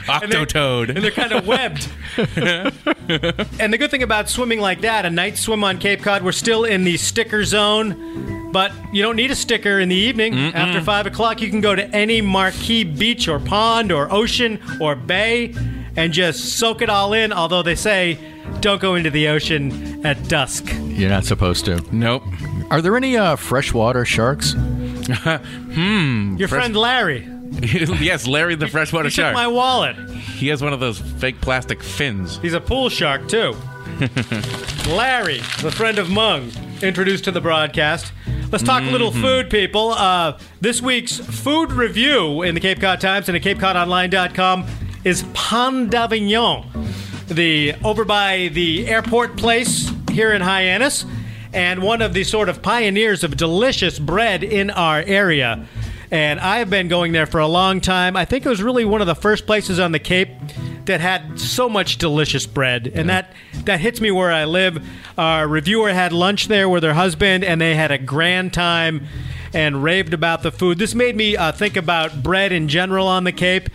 Octotoad. 0.07 0.91
and 0.91 0.99
they're 0.99 1.11
kind 1.11 1.33
of 1.33 1.47
webbed. 1.47 1.89
and 3.61 3.73
the 3.73 3.79
good 3.79 3.91
thing 3.91 4.05
about 4.05 4.29
swimming 4.29 4.61
like 4.61 4.83
that, 4.83 5.05
a 5.05 5.11
night 5.11 5.37
swim 5.37 5.65
on 5.65 5.79
Cape 5.79 6.03
Cod, 6.03 6.23
we're 6.23 6.31
still 6.33 6.65
in 6.65 6.85
the 6.85 6.97
sticker 6.97 7.45
zone, 7.45 8.53
but 8.53 8.71
you 8.93 9.03
don't 9.03 9.17
need 9.17 9.31
a 9.33 9.35
sticker 9.35 9.81
in 9.81 9.89
the 9.89 9.97
evening. 9.97 10.35
After 10.55 10.81
five 10.81 11.07
o'clock, 11.07 11.41
you 11.41 11.51
can 11.51 11.61
go 11.61 11.75
to 11.75 11.85
any 11.91 12.21
marquee 12.21 12.85
beach 12.85 13.27
or 13.27 13.41
pond 13.41 13.91
or 13.91 14.13
ocean 14.13 14.61
or 14.81 14.95
bay 14.95 15.55
and 15.97 16.13
just 16.13 16.59
soak 16.59 16.83
it 16.83 16.89
all 16.89 17.13
in. 17.15 17.33
Although 17.33 17.63
they 17.63 17.75
say 17.75 18.17
don't 18.61 18.81
go 18.81 18.95
into 18.95 19.11
the 19.11 19.29
ocean 19.29 20.07
at 20.07 20.29
dusk. 20.29 20.67
You're 20.83 21.11
not 21.11 21.25
supposed 21.25 21.65
to. 21.65 21.85
Nope. 21.91 22.23
Are 22.71 22.81
there 22.81 22.97
any 22.97 23.17
uh, 23.17 23.37
freshwater 23.37 24.05
sharks? 24.05 24.55
Your 26.39 26.49
friend 26.49 26.77
Larry 26.77 27.29
yes, 27.63 28.27
Larry 28.27 28.55
the 28.55 28.67
freshwater 28.67 29.09
he 29.09 29.11
shark. 29.11 29.33
took 29.33 29.35
my 29.35 29.47
wallet. 29.47 29.97
He 30.11 30.49
has 30.49 30.63
one 30.63 30.73
of 30.73 30.81
those 30.81 30.99
fake 30.99 31.41
plastic 31.41 31.83
fins. 31.83 32.39
He's 32.39 32.55
a 32.55 32.61
pool 32.61 32.89
shark 32.89 33.29
too. 33.29 33.55
Larry, 34.89 35.39
the 35.61 35.71
friend 35.71 35.99
of 35.99 36.09
Mung, 36.09 36.51
introduced 36.81 37.25
to 37.25 37.31
the 37.31 37.41
broadcast. 37.43 38.13
Let's 38.51 38.65
talk 38.65 38.83
a 38.83 38.87
little 38.87 39.13
food, 39.13 39.51
people. 39.51 39.91
Uh, 39.91 40.39
this 40.61 40.81
week's 40.81 41.19
food 41.19 41.73
review 41.73 42.43
in 42.43 42.55
the 42.55 42.61
Cape 42.61 42.81
Cod 42.81 43.01
Times 43.01 43.29
and 43.29 43.37
at 43.37 43.43
CapeCodOnline.com 43.43 44.67
is 45.05 45.25
Pain 45.35 45.89
d'Avignon, 45.89 46.67
the 47.29 47.75
over 47.85 48.05
by 48.05 48.49
the 48.53 48.89
airport 48.89 49.37
place 49.37 49.93
here 50.11 50.33
in 50.33 50.41
Hyannis, 50.41 51.05
and 51.53 51.83
one 51.83 52.03
of 52.03 52.15
the 52.15 52.25
sort 52.25 52.49
of 52.49 52.63
pioneers 52.63 53.25
of 53.25 53.37
delicious 53.37 53.99
bread 53.99 54.43
in 54.43 54.71
our 54.71 55.01
area. 55.01 55.67
And 56.11 56.41
I've 56.41 56.69
been 56.69 56.89
going 56.89 57.13
there 57.13 57.27
for 57.27 57.41
a 57.41 57.47
long 57.47 57.81
time. 57.81 58.17
I 58.17 58.27
think 58.27 58.45
it 58.45 58.49
was 58.49 58.63
really 58.63 58.85
one 58.85 59.01
of 59.01 59.07
the 59.07 59.15
first 59.15 59.47
places 59.47 59.81
on 59.81 59.93
the 59.93 59.99
Cape 59.99 60.29
that 60.85 61.01
had 61.01 61.41
so 61.41 61.69
much 61.69 61.97
delicious 61.97 62.45
bread, 62.45 62.91
and 62.95 63.09
that 63.09 63.33
that 63.65 63.81
hits 63.81 64.01
me 64.01 64.11
where 64.11 64.31
I 64.33 64.45
live. 64.45 64.87
Our 65.17 65.47
reviewer 65.49 65.91
had 65.91 66.13
lunch 66.13 66.49
there 66.49 66.69
with 66.69 66.83
her 66.83 66.93
husband, 66.93 67.45
and 67.45 67.61
they 67.61 67.75
had 67.75 67.91
a 67.91 67.99
grand 67.99 68.53
time 68.53 69.07
and 69.55 69.83
raved 69.83 70.13
about 70.13 70.43
the 70.43 70.51
food. 70.51 70.79
This 70.79 70.95
made 70.95 71.17
me 71.17 71.37
uh, 71.37 71.53
think 71.53 71.77
about 71.77 72.23
bread 72.23 72.53
in 72.53 72.69
general 72.69 73.07
on 73.07 73.25
the 73.25 73.33
Cape. 73.33 73.69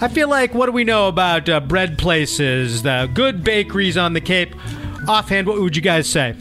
I 0.00 0.08
feel 0.08 0.28
like 0.28 0.54
what 0.54 0.66
do 0.66 0.72
we 0.72 0.84
know 0.84 1.08
about 1.08 1.48
uh, 1.48 1.60
bread 1.60 1.98
places, 1.98 2.82
the 2.82 3.10
good 3.12 3.44
bakeries 3.44 3.96
on 3.96 4.12
the 4.12 4.20
Cape? 4.20 4.56
Offhand, 5.06 5.46
what 5.46 5.60
would 5.60 5.76
you 5.76 5.82
guys 5.82 6.08
say? 6.08 6.34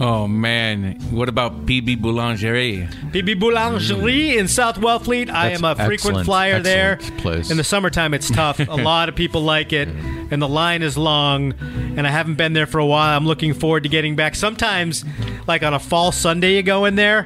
Oh 0.00 0.26
man, 0.26 0.98
what 1.10 1.28
about 1.28 1.66
PB 1.66 1.98
Boulangerie? 1.98 2.92
PB 3.12 3.40
Boulangerie 3.40 4.32
hmm. 4.32 4.40
in 4.40 4.48
South 4.48 4.76
Wellfleet. 4.76 5.30
I 5.30 5.50
am 5.50 5.64
a 5.64 5.74
frequent 5.74 5.92
excellent, 5.92 6.26
flyer 6.26 6.60
there. 6.60 6.96
place. 7.18 7.50
In 7.50 7.56
the 7.56 7.64
summertime, 7.64 8.12
it's 8.12 8.28
tough. 8.28 8.58
a 8.58 8.64
lot 8.74 9.08
of 9.08 9.14
people 9.14 9.42
like 9.42 9.72
it, 9.72 9.88
and 9.88 10.42
the 10.42 10.48
line 10.48 10.82
is 10.82 10.98
long. 10.98 11.54
And 11.96 12.06
I 12.06 12.10
haven't 12.10 12.34
been 12.34 12.54
there 12.54 12.66
for 12.66 12.78
a 12.78 12.86
while. 12.86 13.16
I'm 13.16 13.26
looking 13.26 13.54
forward 13.54 13.84
to 13.84 13.88
getting 13.88 14.16
back. 14.16 14.34
Sometimes, 14.34 15.04
like 15.46 15.62
on 15.62 15.74
a 15.74 15.78
fall 15.78 16.10
Sunday, 16.10 16.56
you 16.56 16.62
go 16.62 16.86
in 16.86 16.96
there, 16.96 17.24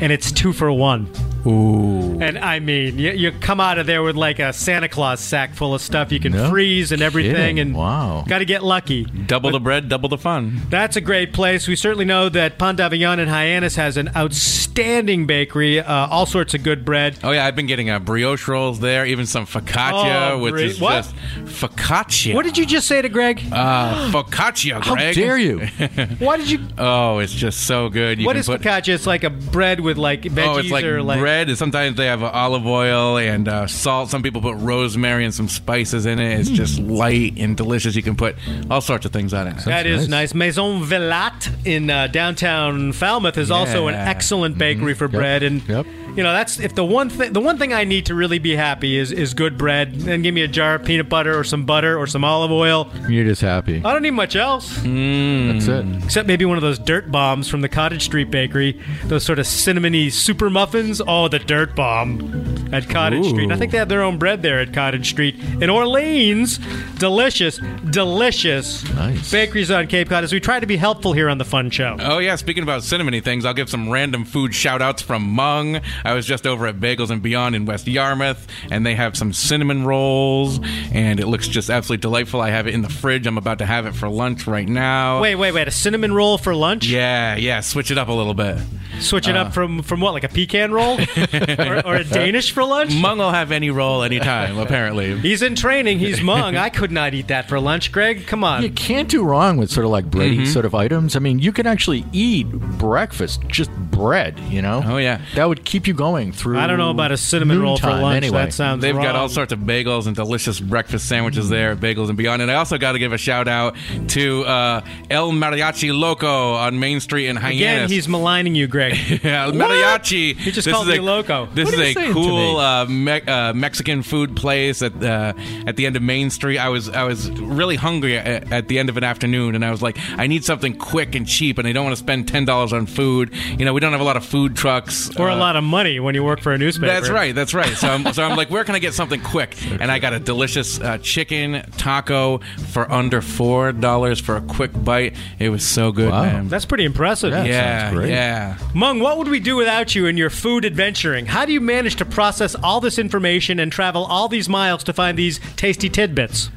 and 0.00 0.10
it's 0.10 0.32
two 0.32 0.54
for 0.54 0.72
one. 0.72 1.12
Ooh. 1.48 2.18
And 2.20 2.36
I 2.38 2.58
mean, 2.58 2.98
you, 2.98 3.12
you 3.12 3.32
come 3.32 3.60
out 3.60 3.78
of 3.78 3.86
there 3.86 4.02
with 4.02 4.16
like 4.16 4.38
a 4.38 4.52
Santa 4.52 4.88
Claus 4.88 5.20
sack 5.20 5.54
full 5.54 5.72
of 5.74 5.80
stuff 5.80 6.10
you 6.12 6.18
can 6.20 6.32
No 6.32 6.50
freeze 6.50 6.90
and 6.92 7.00
everything, 7.00 7.34
kidding. 7.34 7.58
and 7.60 7.74
Wow. 7.74 8.24
got 8.26 8.38
to 8.38 8.44
get 8.44 8.62
lucky. 8.64 9.04
Double 9.04 9.50
the 9.50 9.60
bread, 9.60 9.88
double 9.88 10.08
the 10.08 10.18
fun. 10.18 10.60
That's 10.68 10.96
a 10.96 11.00
great 11.00 11.32
place. 11.32 11.68
We 11.68 11.76
certainly 11.76 12.04
know 12.04 12.28
that 12.30 12.58
Pain 12.58 12.74
d'Avignon 12.76 13.20
in 13.20 13.28
Hyannis 13.28 13.76
has 13.76 13.96
an 13.96 14.10
outstanding 14.16 15.26
bakery, 15.26 15.80
uh, 15.80 16.08
all 16.08 16.26
sorts 16.26 16.54
of 16.54 16.62
good 16.64 16.84
bread. 16.84 17.18
Oh 17.22 17.30
yeah, 17.30 17.46
I've 17.46 17.54
been 17.56 17.66
getting 17.66 17.88
uh, 17.88 17.98
brioche 18.00 18.48
rolls 18.48 18.80
there, 18.80 19.06
even 19.06 19.24
some 19.26 19.46
focaccia, 19.46 20.32
Oh, 20.32 20.38
which 20.40 20.52
bri- 20.54 20.64
is 20.64 20.80
what? 20.80 21.04
just 21.04 21.14
focaccia. 21.44 22.34
What 22.34 22.44
did 22.44 22.58
you 22.58 22.66
just 22.66 22.86
say 22.88 23.00
to 23.00 23.08
Greg? 23.08 23.40
uh, 23.52 24.10
focaccia, 24.10 24.82
How 24.82 24.94
Greg? 24.94 25.14
dare 25.14 25.38
you? 25.38 25.58
Why 26.18 26.36
did 26.36 26.50
you? 26.50 26.60
Oh, 26.76 27.18
it's 27.18 27.32
just 27.32 27.66
so 27.66 27.88
good. 27.88 28.18
You 28.18 28.26
what 28.26 28.32
can 28.32 28.40
is 28.40 28.46
put, 28.46 28.60
focaccia? 28.60 28.88
It's 28.94 29.06
like 29.06 29.22
a 29.24 29.30
bread 29.30 29.78
with 29.80 29.96
like 29.98 30.22
veggies 30.22 30.46
Oh, 30.48 30.58
it's 30.58 30.70
like 30.70 30.84
or 30.84 31.00
like. 31.02 31.20
bread. 31.20 31.37
And 31.46 31.58
sometimes 31.58 31.96
they 31.96 32.06
have 32.06 32.22
uh, 32.22 32.30
olive 32.32 32.66
oil 32.66 33.18
and 33.18 33.46
uh, 33.48 33.66
salt. 33.66 34.10
Some 34.10 34.22
people 34.22 34.40
put 34.40 34.56
rosemary 34.56 35.24
and 35.24 35.34
some 35.34 35.48
spices 35.48 36.06
in 36.06 36.18
it. 36.18 36.40
It's 36.40 36.48
just 36.50 36.80
light 36.80 37.34
and 37.38 37.56
delicious. 37.56 37.94
You 37.94 38.02
can 38.02 38.16
put 38.16 38.34
all 38.70 38.80
sorts 38.80 39.06
of 39.06 39.12
things 39.12 39.34
on 39.34 39.46
it. 39.46 39.56
That 39.66 39.86
is 39.86 40.08
nice. 40.08 40.34
Maison 40.34 40.82
Villatte 40.82 41.66
in 41.66 41.90
uh, 41.90 42.06
downtown 42.08 42.92
Falmouth 42.92 43.36
is 43.38 43.50
also 43.50 43.86
an 43.88 43.94
Yeah. 43.94 44.08
excellent 44.08 44.56
bakery 44.58 44.94
for 44.94 45.06
bread, 45.08 45.42
and 45.42 45.62
Yep. 45.68 45.86
you 46.16 46.22
know 46.22 46.32
that's 46.32 46.58
if 46.58 46.74
the 46.74 46.84
one 46.84 47.10
thing 47.10 47.32
the 47.32 47.40
one 47.40 47.58
thing 47.58 47.72
I 47.74 47.84
need 47.84 48.06
to 48.06 48.14
really 48.14 48.38
be 48.38 48.56
happy 48.56 48.96
is 48.96 49.12
is 49.12 49.34
good 49.34 49.58
bread. 49.58 49.94
Then 50.00 50.22
give 50.22 50.34
me 50.34 50.42
a 50.42 50.48
jar 50.48 50.76
of 50.76 50.84
peanut 50.84 51.08
butter 51.08 51.38
or 51.38 51.44
some 51.44 51.64
butter 51.64 51.98
or 51.98 52.06
some 52.06 52.24
olive 52.24 52.50
oil. 52.50 52.90
You're 53.08 53.24
just 53.24 53.42
happy. 53.42 53.82
I 53.84 53.92
don't 53.92 54.02
need 54.02 54.12
much 54.12 54.36
else. 54.36 54.74
That's 54.76 55.68
it. 55.68 55.84
Except 56.04 56.26
maybe 56.26 56.44
one 56.44 56.56
of 56.56 56.62
those 56.62 56.78
dirt 56.78 57.10
bombs 57.10 57.48
from 57.48 57.60
the 57.60 57.68
Cottage 57.68 58.02
Street 58.04 58.30
Bakery. 58.30 58.80
Those 59.04 59.24
sort 59.24 59.38
of 59.38 59.46
cinnamony 59.46 60.10
super 60.12 60.48
muffins. 60.50 61.00
Oh, 61.20 61.26
the 61.26 61.40
dirt 61.40 61.74
bomb 61.74 62.68
at 62.72 62.88
Cottage 62.88 63.26
Ooh. 63.26 63.30
Street. 63.30 63.50
I 63.50 63.56
think 63.56 63.72
they 63.72 63.78
have 63.78 63.88
their 63.88 64.02
own 64.04 64.18
bread 64.18 64.40
there 64.40 64.60
at 64.60 64.72
Cottage 64.72 65.08
Street. 65.10 65.34
In 65.60 65.68
Orleans, 65.68 66.58
delicious, 67.00 67.58
delicious 67.90 68.88
Nice. 68.94 69.28
bakeries 69.28 69.72
on 69.72 69.88
Cape 69.88 70.08
Cod 70.10 70.22
as 70.22 70.32
we 70.32 70.38
try 70.38 70.60
to 70.60 70.66
be 70.66 70.76
helpful 70.76 71.12
here 71.12 71.28
on 71.28 71.38
the 71.38 71.44
Fun 71.44 71.70
Show. 71.70 71.96
Oh 71.98 72.18
yeah, 72.18 72.36
speaking 72.36 72.62
about 72.62 72.82
cinnamony 72.82 73.20
things, 73.20 73.44
I'll 73.44 73.52
give 73.52 73.68
some 73.68 73.90
random 73.90 74.24
food 74.24 74.54
shout 74.54 74.80
outs 74.80 75.02
from 75.02 75.24
Mung. 75.24 75.80
I 76.04 76.14
was 76.14 76.24
just 76.24 76.46
over 76.46 76.68
at 76.68 76.78
Bagels 76.78 77.10
and 77.10 77.20
Beyond 77.20 77.56
in 77.56 77.66
West 77.66 77.88
Yarmouth, 77.88 78.46
and 78.70 78.86
they 78.86 78.94
have 78.94 79.16
some 79.16 79.32
cinnamon 79.32 79.84
rolls, 79.84 80.60
and 80.92 81.18
it 81.18 81.26
looks 81.26 81.48
just 81.48 81.68
absolutely 81.68 82.02
delightful. 82.02 82.40
I 82.40 82.50
have 82.50 82.68
it 82.68 82.74
in 82.74 82.82
the 82.82 82.88
fridge. 82.88 83.26
I'm 83.26 83.38
about 83.38 83.58
to 83.58 83.66
have 83.66 83.86
it 83.86 83.96
for 83.96 84.08
lunch 84.08 84.46
right 84.46 84.68
now. 84.68 85.20
Wait, 85.20 85.34
wait, 85.34 85.50
wait. 85.50 85.66
A 85.66 85.72
cinnamon 85.72 86.12
roll 86.12 86.38
for 86.38 86.54
lunch? 86.54 86.86
Yeah, 86.86 87.34
yeah, 87.34 87.58
switch 87.58 87.90
it 87.90 87.98
up 87.98 88.06
a 88.06 88.12
little 88.12 88.34
bit. 88.34 88.58
Switch 89.00 89.26
it 89.26 89.36
up 89.36 89.48
uh, 89.48 89.50
from, 89.50 89.82
from 89.82 90.00
what, 90.00 90.12
like 90.14 90.24
a 90.24 90.28
pecan 90.28 90.70
roll? 90.72 90.98
or, 91.16 91.86
or 91.86 91.96
a 91.96 92.04
Danish 92.04 92.52
for 92.52 92.64
lunch? 92.64 92.94
Mung 92.94 93.18
will 93.18 93.30
have 93.30 93.52
any 93.52 93.70
roll 93.70 94.02
anytime, 94.02 94.58
apparently. 94.58 95.18
He's 95.18 95.42
in 95.42 95.54
training. 95.54 95.98
He's 95.98 96.20
Mung. 96.20 96.56
I 96.56 96.68
could 96.68 96.90
not 96.92 97.14
eat 97.14 97.28
that 97.28 97.48
for 97.48 97.60
lunch, 97.60 97.92
Greg. 97.92 98.26
Come 98.26 98.44
on. 98.44 98.62
You 98.62 98.70
can't 98.70 99.08
do 99.08 99.24
wrong 99.24 99.56
with 99.56 99.70
sort 99.70 99.84
of 99.84 99.90
like 99.90 100.06
bready 100.06 100.28
Mm-hmm. 100.38 100.44
sort 100.52 100.66
of 100.66 100.74
items. 100.74 101.16
I 101.16 101.20
mean, 101.20 101.38
you 101.38 101.52
can 101.52 101.66
actually 101.66 102.04
eat 102.12 102.48
breakfast, 102.50 103.40
just 103.48 103.70
bread. 103.90 104.38
You 104.50 104.62
know. 104.62 104.82
Oh, 104.84 104.96
yeah. 104.98 105.20
That 105.34 105.46
would 105.48 105.64
keep 105.64 105.86
you 105.86 105.94
going 105.94 106.32
through. 106.32 106.58
I 106.58 106.66
don't 106.66 106.78
know 106.78 106.90
about 106.90 107.12
a 107.12 107.16
cinnamon 107.16 107.60
roll 107.62 107.76
for 107.78 107.88
lunch. 107.88 108.16
Anyway. 108.24 108.38
That 108.44 108.52
sounds 108.52 108.82
They've 108.82 108.94
got 108.94 109.16
all 109.16 109.28
sorts 109.28 109.52
of 109.52 109.60
bagels 109.60 110.06
and 110.06 110.14
delicious 110.14 110.60
breakfast 110.60 111.08
sandwiches 111.08 111.48
there, 111.48 111.74
bagels 111.76 112.08
and 112.08 112.16
beyond. 112.18 112.42
And 112.42 112.50
I 112.50 112.54
also 112.54 112.78
got 112.78 112.92
to 112.92 112.98
give 112.98 113.12
a 113.12 113.18
shout 113.18 113.48
out 113.48 113.76
to 114.08 114.44
uh, 114.44 114.80
El 115.10 115.32
Mariachi 115.32 115.98
Loco 115.98 116.52
on 116.54 116.78
Main 116.78 117.00
Street 117.00 117.26
in 117.28 117.36
Hyannis. 117.36 117.56
Again, 117.60 117.88
he's 117.88 118.08
maligning 118.08 118.54
you, 118.54 118.66
Greg. 118.66 118.96
Yeah, 119.28 119.44
El 119.46 119.52
Mariachi. 119.52 120.36
He 120.36 120.50
just 120.52 120.66
This 120.66 120.72
called 120.74 120.88
is 120.88 120.94
me 120.94 120.97
a, 120.98 121.02
loco. 121.02 121.46
This 121.54 121.66
What 121.70 121.78
is 121.80 121.96
a 121.96 122.12
cool 122.12 122.56
uh, 122.58 122.84
me- 122.86 123.22
uh, 123.22 123.52
Mexican 123.54 124.02
food 124.02 124.36
place 124.36 124.82
at 124.82 125.02
uh, 125.02 125.32
at 125.66 125.76
the 125.76 125.86
end 125.86 125.96
of 125.96 126.02
Main 126.02 126.30
Street. 126.30 126.58
I 126.58 126.68
was 126.68 126.88
I 126.88 127.04
was 127.04 127.30
really 127.30 127.76
hungry 127.76 128.16
at, 128.18 128.52
at 128.52 128.68
the 128.68 128.78
end 128.78 128.88
of 128.88 128.96
an 128.96 129.04
afternoon, 129.04 129.54
and 129.54 129.64
I 129.64 129.70
was 129.70 129.82
like, 129.82 129.96
I 130.16 130.26
need 130.26 130.44
something 130.44 130.76
quick 130.76 131.14
and 131.14 131.26
cheap, 131.26 131.58
and 131.58 131.66
I 131.66 131.72
don't 131.72 131.84
want 131.84 131.96
to 131.96 132.02
spend 132.02 132.28
ten 132.28 132.44
dollars 132.44 132.72
on 132.72 132.86
food. 132.86 133.32
You 133.58 133.64
know, 133.64 133.72
we 133.72 133.80
don't 133.80 133.92
have 133.92 134.00
a 134.00 134.04
lot 134.04 134.16
of 134.16 134.24
food 134.24 134.56
trucks 134.56 135.14
or 135.16 135.28
a 135.28 135.34
uh, 135.34 135.36
lot 135.36 135.56
of 135.56 135.64
money 135.64 136.00
when 136.00 136.14
you 136.14 136.22
work 136.24 136.40
for 136.40 136.52
a 136.52 136.58
newspaper. 136.58 136.86
that's 136.86 137.08
right. 137.10 137.34
That's 137.34 137.54
right. 137.54 137.74
So 137.76 137.88
I'm, 137.88 138.12
so 138.12 138.22
I'm 138.24 138.36
like, 138.36 138.50
where 138.50 138.64
can 138.64 138.74
I 138.74 138.78
get 138.78 138.94
something 138.94 139.20
quick? 139.22 139.56
And 139.80 139.92
I 139.92 140.00
got 140.00 140.12
a 140.12 140.18
delicious 140.18 140.80
uh, 140.80 140.98
chicken 140.98 141.62
taco 141.76 142.38
for 142.72 142.90
under 142.90 143.20
four 143.22 143.70
dollars 143.72 144.18
for 144.18 144.36
a 144.36 144.40
quick 144.40 144.72
bite. 144.84 145.14
It 145.38 145.50
was 145.50 145.64
so 145.66 145.92
good, 145.92 146.10
Wow. 146.10 146.22
man. 146.22 146.48
That's 146.48 146.64
pretty 146.64 146.84
impressive. 146.84 147.30
Yeah. 147.30 147.44
yeah, 147.44 147.80
sounds 147.82 147.96
great. 147.96 148.10
yeah. 148.10 148.58
Mung, 148.74 148.98
what 148.98 149.18
would 149.18 149.28
we 149.28 149.38
do 149.40 149.54
without 149.56 149.94
you 149.94 150.06
and 150.06 150.18
your 150.18 150.30
food 150.30 150.64
adventuring? 150.88 151.26
How 151.26 151.44
do 151.44 151.52
you 151.52 151.60
manage 151.60 151.96
to 151.96 152.06
process 152.06 152.54
all 152.54 152.80
this 152.80 152.98
information 152.98 153.60
and 153.60 153.70
travel 153.70 154.06
all 154.06 154.26
these 154.26 154.48
miles 154.48 154.82
to 154.84 154.94
find 154.94 155.18
these 155.18 155.38
tasty 155.54 155.90
tidbits? 155.90 156.50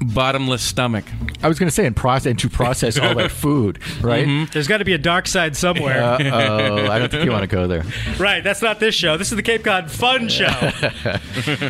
Bottomless 0.00 0.62
stomach. 0.62 1.04
I 1.42 1.48
was 1.48 1.58
going 1.58 1.66
to 1.66 1.74
say, 1.74 1.86
and 1.86 1.96
process 1.96 2.26
and 2.30 2.38
to 2.38 2.48
process 2.48 2.98
all 2.98 3.14
that 3.16 3.30
food, 3.44 3.78
right? 4.00 4.26
Mm-hmm. 4.26 4.52
There's 4.52 4.68
got 4.68 4.78
to 4.78 4.84
be 4.84 4.92
a 4.92 4.98
dark 4.98 5.26
side 5.26 5.56
somewhere. 5.56 6.02
Uh 6.02 6.18
oh, 6.22 6.86
I 6.90 6.98
don't 6.98 7.08
think 7.10 7.24
you 7.24 7.30
want 7.32 7.42
to 7.42 7.46
go 7.48 7.66
there. 7.66 7.84
Right, 8.18 8.42
that's 8.44 8.62
not 8.62 8.80
this 8.80 8.94
show. 8.94 9.16
This 9.16 9.30
is 9.32 9.36
the 9.36 9.42
Cape 9.42 9.64
Cod 9.64 9.90
Fun 9.90 10.28
Show. 10.28 10.48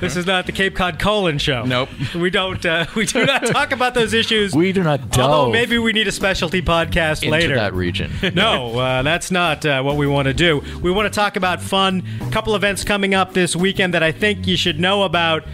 this 0.01 0.17
is 0.17 0.27
not 0.27 0.47
the 0.47 0.53
Cape 0.53 0.75
Cod 0.77 0.99
Colon 0.99 1.39
Show. 1.39 1.65
Nope. 1.65 1.89
We 2.15 2.31
don't. 2.31 2.65
Uh, 2.65 2.87
we 2.95 3.07
do 3.07 3.25
not 3.25 3.47
talk 3.47 3.73
about 3.73 3.95
those 3.95 4.13
issues. 4.13 4.55
We 4.55 4.73
do 4.73 4.83
not 4.83 5.11
delve 5.11 5.31
Although 5.31 5.53
maybe 5.53 5.79
we 5.79 5.93
need 5.93 6.07
a 6.09 6.13
specialty 6.13 6.61
podcast 6.63 7.23
into 7.23 7.31
later. 7.31 7.55
that 7.55 7.73
region. 7.75 8.13
no, 8.35 8.79
uh, 8.79 9.03
that's 9.03 9.31
not 9.31 9.65
uh, 9.65 9.83
what 9.83 9.97
we 9.97 10.07
want 10.07 10.27
to 10.27 10.35
do. 10.35 10.63
We 10.83 10.91
want 10.91 11.13
to 11.13 11.17
talk 11.17 11.37
about 11.37 11.63
fun. 11.63 12.03
A 12.21 12.31
couple 12.31 12.55
events 12.55 12.85
coming 12.85 13.15
up 13.15 13.33
this 13.33 13.57
weekend 13.57 13.95
that 13.95 14.03
I 14.03 14.13
think 14.13 14.47
you 14.47 14.57
should 14.57 14.79
know 14.79 15.05
about. 15.05 15.45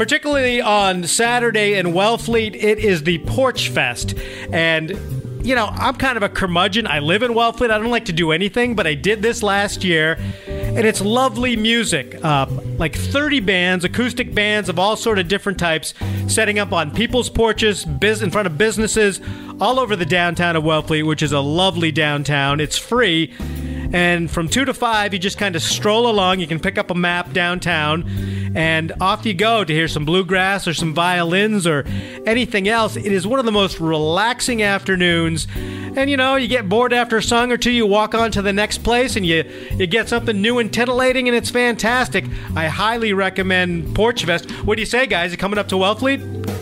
Particularly 0.00 0.62
on 0.62 1.04
Saturday 1.04 1.74
in 1.74 1.88
Wellfleet, 1.88 2.54
it 2.54 2.78
is 2.78 3.02
the 3.02 3.18
Porch 3.18 3.68
Fest. 3.68 4.14
And, 4.50 4.92
you 5.46 5.54
know, 5.54 5.66
I'm 5.66 5.94
kind 5.94 6.16
of 6.16 6.22
a 6.22 6.30
curmudgeon. 6.30 6.86
I 6.86 7.00
live 7.00 7.22
in 7.22 7.32
Wellfleet. 7.32 7.70
I 7.70 7.76
don't 7.76 7.90
like 7.90 8.06
to 8.06 8.12
do 8.14 8.32
anything, 8.32 8.74
but 8.74 8.86
I 8.86 8.94
did 8.94 9.20
this 9.20 9.42
last 9.42 9.84
year. 9.84 10.18
And 10.48 10.86
it's 10.86 11.02
lovely 11.02 11.54
music. 11.54 12.18
Uh, 12.24 12.46
like 12.78 12.96
30 12.96 13.40
bands, 13.40 13.84
acoustic 13.84 14.34
bands 14.34 14.70
of 14.70 14.78
all 14.78 14.96
sort 14.96 15.18
of 15.18 15.28
different 15.28 15.58
types, 15.58 15.92
setting 16.28 16.58
up 16.58 16.72
on 16.72 16.92
people's 16.92 17.28
porches, 17.28 17.84
biz- 17.84 18.22
in 18.22 18.30
front 18.30 18.46
of 18.46 18.56
businesses, 18.56 19.20
all 19.60 19.78
over 19.78 19.96
the 19.96 20.06
downtown 20.06 20.56
of 20.56 20.64
Wellfleet, 20.64 21.06
which 21.06 21.22
is 21.22 21.32
a 21.32 21.40
lovely 21.40 21.92
downtown. 21.92 22.58
It's 22.58 22.78
free. 22.78 23.34
And 23.92 24.30
from 24.30 24.48
2 24.48 24.64
to 24.66 24.74
5, 24.74 25.12
you 25.12 25.18
just 25.18 25.38
kind 25.38 25.56
of 25.56 25.62
stroll 25.62 26.08
along. 26.08 26.40
You 26.40 26.46
can 26.46 26.60
pick 26.60 26.78
up 26.78 26.90
a 26.90 26.94
map 26.94 27.32
downtown, 27.32 28.04
and 28.54 28.92
off 29.00 29.26
you 29.26 29.34
go 29.34 29.64
to 29.64 29.72
hear 29.72 29.88
some 29.88 30.04
bluegrass 30.04 30.68
or 30.68 30.74
some 30.74 30.94
violins 30.94 31.66
or 31.66 31.84
anything 32.26 32.68
else. 32.68 32.96
It 32.96 33.12
is 33.12 33.26
one 33.26 33.38
of 33.38 33.44
the 33.44 33.52
most 33.52 33.80
relaxing 33.80 34.62
afternoons. 34.62 35.48
And 35.96 36.08
you 36.08 36.16
know, 36.16 36.36
you 36.36 36.46
get 36.46 36.68
bored 36.68 36.92
after 36.92 37.16
a 37.16 37.22
song 37.22 37.50
or 37.50 37.56
two, 37.56 37.72
you 37.72 37.84
walk 37.84 38.14
on 38.14 38.30
to 38.32 38.42
the 38.42 38.52
next 38.52 38.78
place 38.78 39.16
and 39.16 39.26
you, 39.26 39.44
you 39.72 39.86
get 39.88 40.08
something 40.08 40.40
new 40.40 40.58
and 40.60 40.72
titillating, 40.72 41.28
and 41.28 41.36
it's 41.36 41.50
fantastic. 41.50 42.24
I 42.54 42.68
highly 42.68 43.12
recommend 43.12 43.94
Porch 43.94 44.24
Fest. 44.24 44.50
What 44.64 44.76
do 44.76 44.82
you 44.82 44.86
say, 44.86 45.06
guys? 45.06 45.34
Coming 45.34 45.58
up 45.58 45.68
to 45.68 45.74
Wellfleet? 45.74 46.59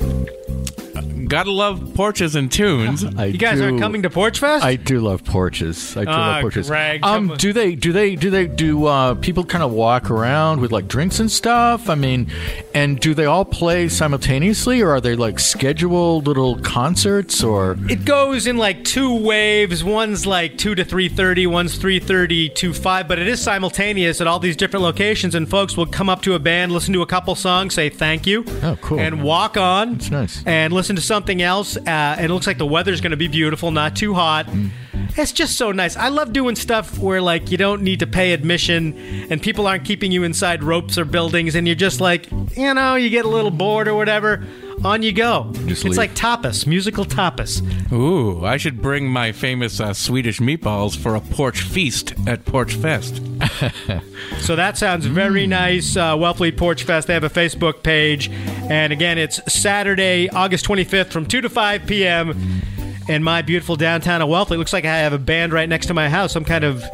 Gotta 1.29 1.53
love 1.53 1.95
porches 1.95 2.35
and 2.35 2.51
tunes. 2.51 3.05
I 3.17 3.27
You 3.27 3.39
guys 3.39 3.59
do, 3.59 3.65
aren't 3.65 3.81
coming 3.81 4.03
to 4.03 4.11
Porch 4.11 4.39
Fest? 4.39 4.65
I 4.65 4.77
do 4.77 5.01
love 5.01 5.25
porches. 5.25 5.97
I 5.97 6.05
do 6.05 6.11
Ah, 6.11 6.17
love 6.33 6.41
porches. 6.43 6.69
Greg, 6.69 7.01
um, 7.05 7.35
do 7.37 7.53
they? 7.53 7.75
Do 7.75 7.93
they? 7.93 8.17
Do 8.17 8.31
they? 8.31 8.47
Do 8.47 8.87
uh, 8.87 9.15
people 9.15 9.45
kind 9.45 9.63
of 9.63 9.73
walk 9.73 10.11
around 10.11 10.61
with 10.61 10.73
like 10.73 10.89
drinks 10.89 11.21
and 11.21 11.31
stuff? 11.31 11.89
I 11.89 11.95
mean, 11.95 12.31
and 12.75 12.99
do 12.99 13.15
they 13.15 13.27
all 13.27 13.45
play 13.45 13.89
simultaneously, 13.89 14.81
or 14.81 14.91
are 14.91 15.01
they 15.01 15.15
like 15.17 15.39
scheduled 15.39 16.27
little 16.27 16.59
concerts? 16.61 17.43
Or 17.45 17.77
It 17.89 18.05
goes 18.05 18.47
in 18.47 18.57
like 18.57 18.85
two 18.85 19.15
waves. 19.23 19.85
One's 19.85 20.27
like 20.27 20.57
two 20.59 20.75
to 20.75 20.85
three 20.85 21.09
thirty. 21.09 21.47
One's 21.47 21.77
three 21.77 22.01
thirty 22.01 22.49
to 22.51 22.73
five. 22.73 23.07
But 23.09 23.19
it 23.19 23.29
is 23.29 23.41
simultaneous 23.41 24.21
at 24.21 24.27
all 24.27 24.39
these 24.39 24.57
different 24.57 24.83
locations, 24.83 25.35
and 25.35 25.49
folks 25.49 25.77
will 25.77 25.87
come 25.87 26.09
up 26.09 26.23
to 26.23 26.35
a 26.35 26.39
band, 26.39 26.73
listen 26.73 26.93
to 26.95 27.03
a 27.03 27.07
couple 27.07 27.35
songs, 27.35 27.75
say 27.75 27.89
thank 27.89 28.27
you, 28.27 28.45
Oh, 28.63 28.79
cool. 28.81 28.99
and 28.99 29.23
walk 29.23 29.57
on. 29.57 29.95
It's 29.97 30.11
nice. 30.11 30.43
And 30.47 30.73
listen 30.73 30.97
to 30.97 31.03
something 31.19 31.43
else. 31.43 31.77
Uh, 31.77 32.17
it 32.21 32.31
looks 32.31 32.47
like 32.47 32.59
the 32.59 32.67
weather's 32.67 33.01
going 33.01 33.11
to 33.11 33.17
be 33.17 33.27
beautiful, 33.27 33.73
not 33.73 33.97
too 33.97 34.15
hot. 34.15 34.47
Mm. 34.47 34.71
It's 35.17 35.33
just 35.33 35.57
so 35.57 35.73
nice. 35.73 35.97
I 35.97 36.09
love 36.09 36.33
doing 36.33 36.57
stuff 36.57 36.99
where 36.99 37.21
like 37.21 37.51
you 37.51 37.57
don't 37.57 37.83
need 37.83 38.01
to 38.01 38.07
pay 38.07 38.33
admission, 38.33 38.95
and 39.31 39.43
people 39.43 39.67
aren't 39.67 39.85
keeping 39.85 40.13
you 40.13 40.23
inside 40.23 40.63
ropes 40.63 40.97
or 40.99 41.05
buildings, 41.05 41.55
and 41.55 41.67
you're 41.67 41.75
just 41.77 42.01
like, 42.01 42.31
you 42.57 42.73
know, 42.75 42.95
you 42.95 43.11
get 43.11 43.25
a 43.25 43.29
little 43.29 43.51
bored 43.51 43.89
or 43.89 43.95
whatever. 43.95 44.45
On 44.85 45.03
you 45.03 45.11
go. 45.11 45.51
Just 45.67 45.85
it's 45.85 45.85
leave. 45.85 45.97
like 45.97 46.15
tapas, 46.15 46.65
musical 46.65 47.05
tapas. 47.05 47.61
Ooh, 47.93 48.45
I 48.47 48.59
should 48.59 48.81
bring 48.81 49.09
my 49.09 49.33
famous 49.33 49.81
uh, 49.81 49.93
Swedish 49.93 50.39
meatballs 50.39 50.97
for 50.97 51.17
a 51.17 51.21
porch 51.21 51.63
feast 51.63 52.15
at 52.29 52.45
Porch 52.45 52.75
Fest. 52.75 53.21
So 54.41 54.57
that 54.57 54.77
sounds 54.79 55.07
very 55.07 55.47
nice. 55.47 55.97
Uh, 55.97 56.17
Wellfleet 56.17 56.57
Porch 56.57 56.85
Fest. 56.85 57.07
They 57.07 57.15
have 57.15 57.25
a 57.25 57.31
Facebook 57.31 57.83
page. 57.83 58.31
And 58.31 58.93
again, 58.93 59.19
it's 59.19 59.41
Saturday, 59.53 60.29
August 60.31 60.65
25th 60.67 61.11
from 61.11 61.27
2 61.27 61.41
to 61.43 61.49
5 61.49 61.87
p.m. 61.87 62.63
in 63.09 63.23
my 63.23 63.43
beautiful 63.43 63.77
downtown 63.77 64.23
of 64.23 64.29
Wellfleet. 64.29 64.59
Looks 64.59 64.73
like 64.73 64.85
I 64.85 64.99
have 64.99 65.13
a 65.13 65.19
band 65.19 65.53
right 65.53 65.69
next 65.69 65.87
to 65.87 65.95
my 65.95 66.09
house, 66.09 66.33
some 66.33 66.45
kind 66.45 66.65
of 66.65 66.85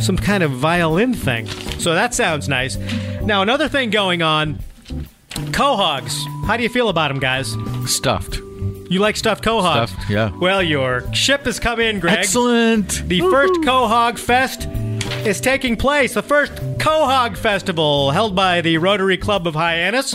some 0.00 0.16
kind 0.16 0.42
of 0.42 0.50
violin 0.52 1.14
thing. 1.14 1.46
So 1.78 1.94
that 1.94 2.14
sounds 2.14 2.48
nice. 2.48 2.76
Now, 3.22 3.42
another 3.42 3.68
thing 3.68 3.90
going 3.90 4.22
on, 4.22 4.58
quahogs. 5.50 6.16
How 6.46 6.56
do 6.56 6.62
you 6.62 6.68
feel 6.68 6.88
about 6.88 7.08
them, 7.08 7.18
guys? 7.18 7.56
stuffed? 7.86 8.36
You 8.88 9.00
like 9.00 9.16
stuffed 9.16 9.42
quahogs? 9.42 9.88
Stuffed, 9.88 10.10
yeah. 10.10 10.30
Well, 10.38 10.62
your 10.62 11.12
ship 11.12 11.44
has 11.44 11.58
come 11.58 11.80
in, 11.80 11.98
Greg. 11.98 12.18
Excellent. 12.18 13.02
The 13.08 13.20
first 13.20 13.54
quahog 13.62 14.18
Fest 14.18 14.68
is 15.26 15.40
taking 15.40 15.76
place. 15.76 16.14
The 16.14 16.22
first 16.22 16.52
quahog 16.78 17.36
Festival 17.36 18.12
held 18.12 18.36
by 18.36 18.60
the 18.60 18.78
Rotary 18.78 19.16
Club 19.16 19.46
of 19.46 19.54
Hyannis. 19.54 20.14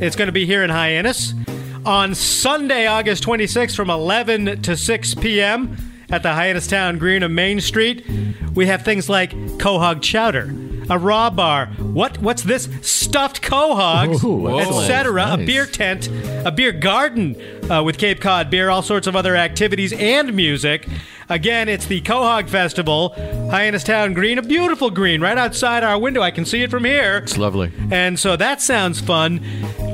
It's 0.00 0.14
going 0.16 0.28
to 0.28 0.32
be 0.32 0.46
here 0.46 0.62
in 0.62 0.70
Hyannis 0.70 1.34
on 1.84 2.14
Sunday, 2.14 2.86
August 2.86 3.24
26th 3.24 3.74
from 3.74 3.90
11 3.90 4.62
to 4.62 4.76
6 4.76 5.14
p.m. 5.16 5.76
at 6.10 6.22
the 6.22 6.32
Hyannis 6.32 6.66
Town 6.66 6.98
Green 6.98 7.22
of 7.22 7.30
Main 7.30 7.60
Street. 7.60 8.06
We 8.54 8.66
have 8.66 8.82
things 8.82 9.08
like 9.08 9.30
Quahog 9.58 10.02
Chowder, 10.02 10.54
a 10.90 10.98
raw 10.98 11.30
bar. 11.30 11.66
What? 11.78 12.18
What's 12.18 12.42
this? 12.42 12.68
Stuffed 12.82 13.40
excellent. 13.42 14.60
etc. 14.60 15.32
A 15.32 15.36
beer 15.38 15.66
tent, 15.66 16.08
a 16.44 16.50
beer 16.50 16.72
garden 16.72 17.36
uh, 17.70 17.82
with 17.82 17.98
Cape 17.98 18.20
Cod 18.20 18.50
beer, 18.50 18.70
all 18.70 18.82
sorts 18.82 19.06
of 19.06 19.16
other 19.16 19.36
activities 19.36 19.92
and 19.92 20.34
music. 20.34 20.86
Again, 21.28 21.68
it's 21.68 21.86
the 21.86 22.00
Quahog 22.00 22.48
Festival, 22.48 23.10
Hyannis 23.50 23.84
Town 23.84 24.14
Green, 24.14 24.36
a 24.38 24.42
beautiful 24.42 24.90
green 24.90 25.20
right 25.20 25.38
outside 25.38 25.84
our 25.84 25.96
window. 25.96 26.22
I 26.22 26.32
can 26.32 26.44
see 26.44 26.62
it 26.62 26.70
from 26.72 26.84
here. 26.84 27.18
It's 27.18 27.38
lovely. 27.38 27.70
And 27.92 28.18
so 28.18 28.36
that 28.36 28.60
sounds 28.60 29.00
fun. 29.00 29.40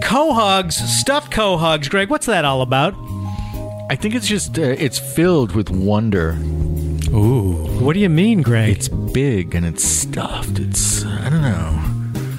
Quahogs, 0.06 0.74
stuffed 0.74 1.32
quahogs. 1.32 1.90
Greg, 1.90 2.10
what's 2.10 2.26
that 2.26 2.44
all 2.44 2.62
about? 2.62 2.94
I 3.90 3.96
think 3.96 4.14
it's 4.14 4.28
just 4.28 4.56
uh, 4.56 4.62
it's 4.62 5.00
filled 5.00 5.50
with 5.56 5.68
wonder. 5.68 6.38
Ooh, 7.08 7.66
what 7.80 7.94
do 7.94 7.98
you 7.98 8.08
mean, 8.08 8.42
Greg? 8.42 8.76
It's 8.76 8.86
big 8.86 9.56
and 9.56 9.66
it's 9.66 9.82
stuffed. 9.82 10.60
It's 10.60 11.04
I 11.04 11.28
don't 11.28 11.42
know. 11.42 11.85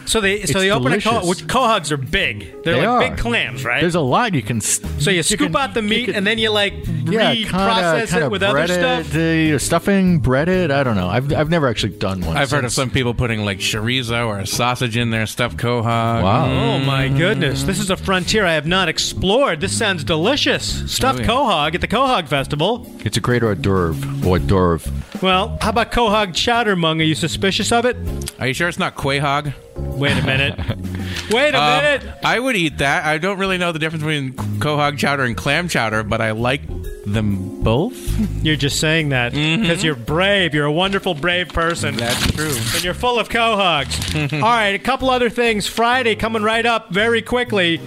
So 0.08 0.20
they 0.22 0.46
so 0.46 0.60
they 0.60 0.72
open 0.72 0.93
a 0.93 0.98
quahog, 0.98 1.22
delicious. 1.22 1.30
which 1.30 1.48
quahogs 1.48 1.91
are 1.91 1.98
big. 1.98 2.63
They're 2.63 2.74
They 2.76 2.80
like 2.80 2.88
are. 2.88 3.00
big 3.10 3.17
clams, 3.17 3.63
right? 3.63 3.82
There's 3.82 3.96
a 3.96 4.00
lot 4.02 4.34
you 4.34 4.41
can. 4.41 4.62
so 4.62 5.12
you 5.12 5.22
scoop 5.24 5.39
can- 5.39 5.56
out 5.56 5.74
the 5.74 5.82
meat 5.82 6.06
can- 6.06 6.15
and 6.15 6.26
then 6.26 6.38
you 6.39 6.50
like 6.50 6.74
yeah, 7.06 7.34
reprocess 7.36 8.10
kinda, 8.10 8.26
it 8.26 8.32
with 8.32 8.41
other 8.43 8.54
bread 8.54 8.70
stuff. 8.70 9.15
It, 9.15 9.54
uh, 9.54 9.60
stuffing, 9.60 10.20
bread 10.20 10.50
it. 10.50 10.72
I 10.72 10.84
don't 10.84 10.96
know. 10.96 11.08
I've 11.10 11.32
I've 11.34 11.50
never 11.50 11.67
actually 11.67 11.93
done 11.93 12.22
one. 12.22 12.36
I've 12.38 12.50
heard 12.50 12.65
of 12.65 12.72
since- 12.72 12.76
some 12.76 12.89
people 12.89 13.13
putting 13.13 13.46
like 13.46 13.60
chorizo 13.60 14.28
or 14.28 14.39
a 14.39 14.48
sausage 14.48 14.98
in 14.98 15.10
there, 15.12 15.26
stuffed 15.28 15.58
quahog. 15.58 16.24
Wow. 16.24 16.46
Oh 16.50 16.80
my 16.80 17.08
goodness! 17.10 17.63
This 17.63 17.80
is 17.80 17.89
a 17.89 17.98
frontier 17.98 18.46
I 18.46 18.54
have 18.54 18.65
not 18.67 18.88
explored. 18.89 19.62
This 19.62 19.78
sounds 19.78 20.04
delicious. 20.04 20.89
Stuffed 20.91 21.20
Oh, 21.20 21.22
yeah. 21.24 21.28
quahog 21.28 21.76
at 21.76 21.82
the 21.82 21.88
Quahog 21.88 22.28
Festival. 22.28 22.89
It's 23.04 23.17
a 23.17 23.22
great 23.22 23.43
hors 23.43 23.56
d'oeuvre. 23.56 24.26
Hors 24.28 24.39
d'oeuvre. 24.39 24.91
Well, 25.22 25.58
how 25.62 25.70
about 25.72 25.91
quahog 25.91 26.34
chowder, 26.34 26.76
Mung? 26.76 27.02
Are 27.02 27.04
you 27.04 27.15
suspicious 27.15 27.72
of 27.72 27.86
it? 27.86 27.98
Are 28.39 28.48
you 28.48 28.54
sure 28.54 28.67
it's 28.67 28.80
not 28.80 28.96
quahog? 28.96 29.54
Wait 29.77 30.17
a 30.17 30.21
minute. 30.25 30.57
Wait 31.31 31.53
a 31.53 31.61
Um, 31.61 31.83
minute. 31.83 32.17
I 32.23 32.39
would 32.39 32.55
eat 32.55 32.77
that. 32.79 33.05
I 33.05 33.17
don't 33.17 33.37
really 33.39 33.57
know 33.57 33.71
the 33.71 33.79
difference 33.79 34.03
between 34.03 34.33
quahog 34.59 34.97
chowder 34.97 35.23
and 35.23 35.35
clam 35.35 35.67
chowder, 35.67 36.03
but 36.03 36.21
I 36.21 36.31
like 36.31 36.61
them 37.05 37.61
both. 37.63 37.95
You're 38.43 38.55
just 38.57 38.79
saying 38.79 39.09
that 39.09 39.31
because 39.33 39.83
you're 39.83 39.95
brave. 39.95 40.53
You're 40.53 40.65
a 40.65 40.71
wonderful, 40.71 41.13
brave 41.13 41.49
person. 41.49 41.95
That's 41.95 42.31
true. 42.31 42.53
and 42.73 42.83
you're 42.83 42.93
full 42.93 43.19
of 43.19 43.29
co-hugs. 43.29 44.15
All 44.33 44.39
right, 44.41 44.75
a 44.75 44.79
couple 44.79 45.09
other 45.09 45.29
things. 45.29 45.67
Friday 45.67 46.15
coming 46.15 46.43
right 46.43 46.65
up 46.65 46.91
very 46.91 47.21
quickly. 47.21 47.81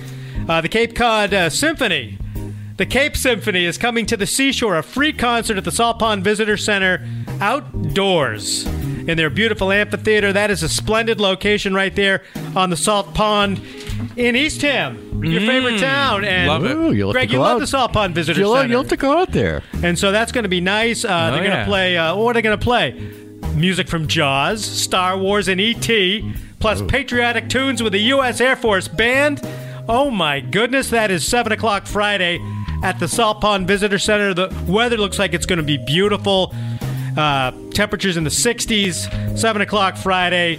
Uh, 0.48 0.60
the 0.60 0.68
Cape 0.68 0.94
Cod 0.96 1.32
uh, 1.32 1.50
Symphony. 1.50 2.18
The 2.76 2.86
Cape 2.86 3.14
Symphony 3.16 3.66
is 3.66 3.76
coming 3.78 4.06
to 4.06 4.16
the 4.16 4.26
seashore, 4.26 4.76
a 4.78 4.82
free 4.82 5.12
concert 5.12 5.58
at 5.58 5.64
the 5.64 5.70
Salt 5.72 5.98
Pond 5.98 6.24
Visitor 6.24 6.56
Center 6.56 7.06
outdoors 7.40 8.66
in 9.10 9.16
their 9.16 9.28
beautiful 9.28 9.72
amphitheater. 9.72 10.32
That 10.32 10.50
is 10.50 10.62
a 10.62 10.68
splendid 10.68 11.20
location 11.20 11.74
right 11.74 11.94
there 11.94 12.22
on 12.54 12.70
the 12.70 12.76
Salt 12.76 13.12
Pond 13.12 13.60
in 14.16 14.36
Eastham, 14.36 15.24
your 15.24 15.40
favorite 15.40 15.80
town. 15.80 16.24
And 16.24 16.48
Love 16.48 16.64
it. 16.64 16.76
Ooh, 16.76 16.92
you'll 16.92 17.12
Greg, 17.12 17.32
you 17.32 17.40
love 17.40 17.56
out. 17.56 17.58
the 17.58 17.66
Salt 17.66 17.92
Pond 17.92 18.14
Visitor 18.14 18.38
You'll, 18.38 18.54
Center. 18.54 18.68
you'll 18.68 18.82
have 18.82 18.90
to 18.90 18.96
go 18.96 19.18
out 19.18 19.32
there. 19.32 19.62
And 19.82 19.98
so 19.98 20.12
that's 20.12 20.30
going 20.30 20.44
to 20.44 20.48
be 20.48 20.60
nice. 20.60 21.04
Uh, 21.04 21.30
they're 21.30 21.40
going 21.40 21.50
to 21.50 21.56
yeah. 21.58 21.64
play. 21.66 21.96
Uh, 21.96 22.16
what 22.16 22.30
are 22.30 22.34
they 22.34 22.42
going 22.42 22.58
to 22.58 22.64
play? 22.64 22.92
Music 23.54 23.88
from 23.88 24.06
Jaws, 24.06 24.64
Star 24.64 25.18
Wars, 25.18 25.48
and 25.48 25.60
E.T., 25.60 26.32
plus 26.60 26.82
patriotic 26.82 27.48
tunes 27.48 27.82
with 27.82 27.92
the 27.92 28.00
U.S. 28.00 28.40
Air 28.40 28.54
Force 28.54 28.86
Band. 28.86 29.40
Oh 29.88 30.10
my 30.10 30.40
goodness, 30.40 30.90
that 30.90 31.10
is 31.10 31.26
7 31.26 31.50
o'clock 31.50 31.86
Friday 31.86 32.38
at 32.84 32.98
the 33.00 33.08
Salt 33.08 33.40
Pond 33.40 33.66
Visitor 33.66 33.98
Center. 33.98 34.34
The 34.34 34.54
weather 34.68 34.96
looks 34.96 35.18
like 35.18 35.34
it's 35.34 35.46
going 35.46 35.58
to 35.58 35.64
be 35.64 35.78
beautiful. 35.78 36.54
Uh, 37.20 37.52
temperatures 37.74 38.16
in 38.16 38.24
the 38.24 38.30
60s, 38.30 39.38
7 39.38 39.60
o'clock 39.60 39.98
Friday. 39.98 40.58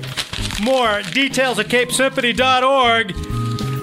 More 0.62 1.02
details 1.12 1.58
at 1.58 1.66
capesymphony.org. 1.66 3.16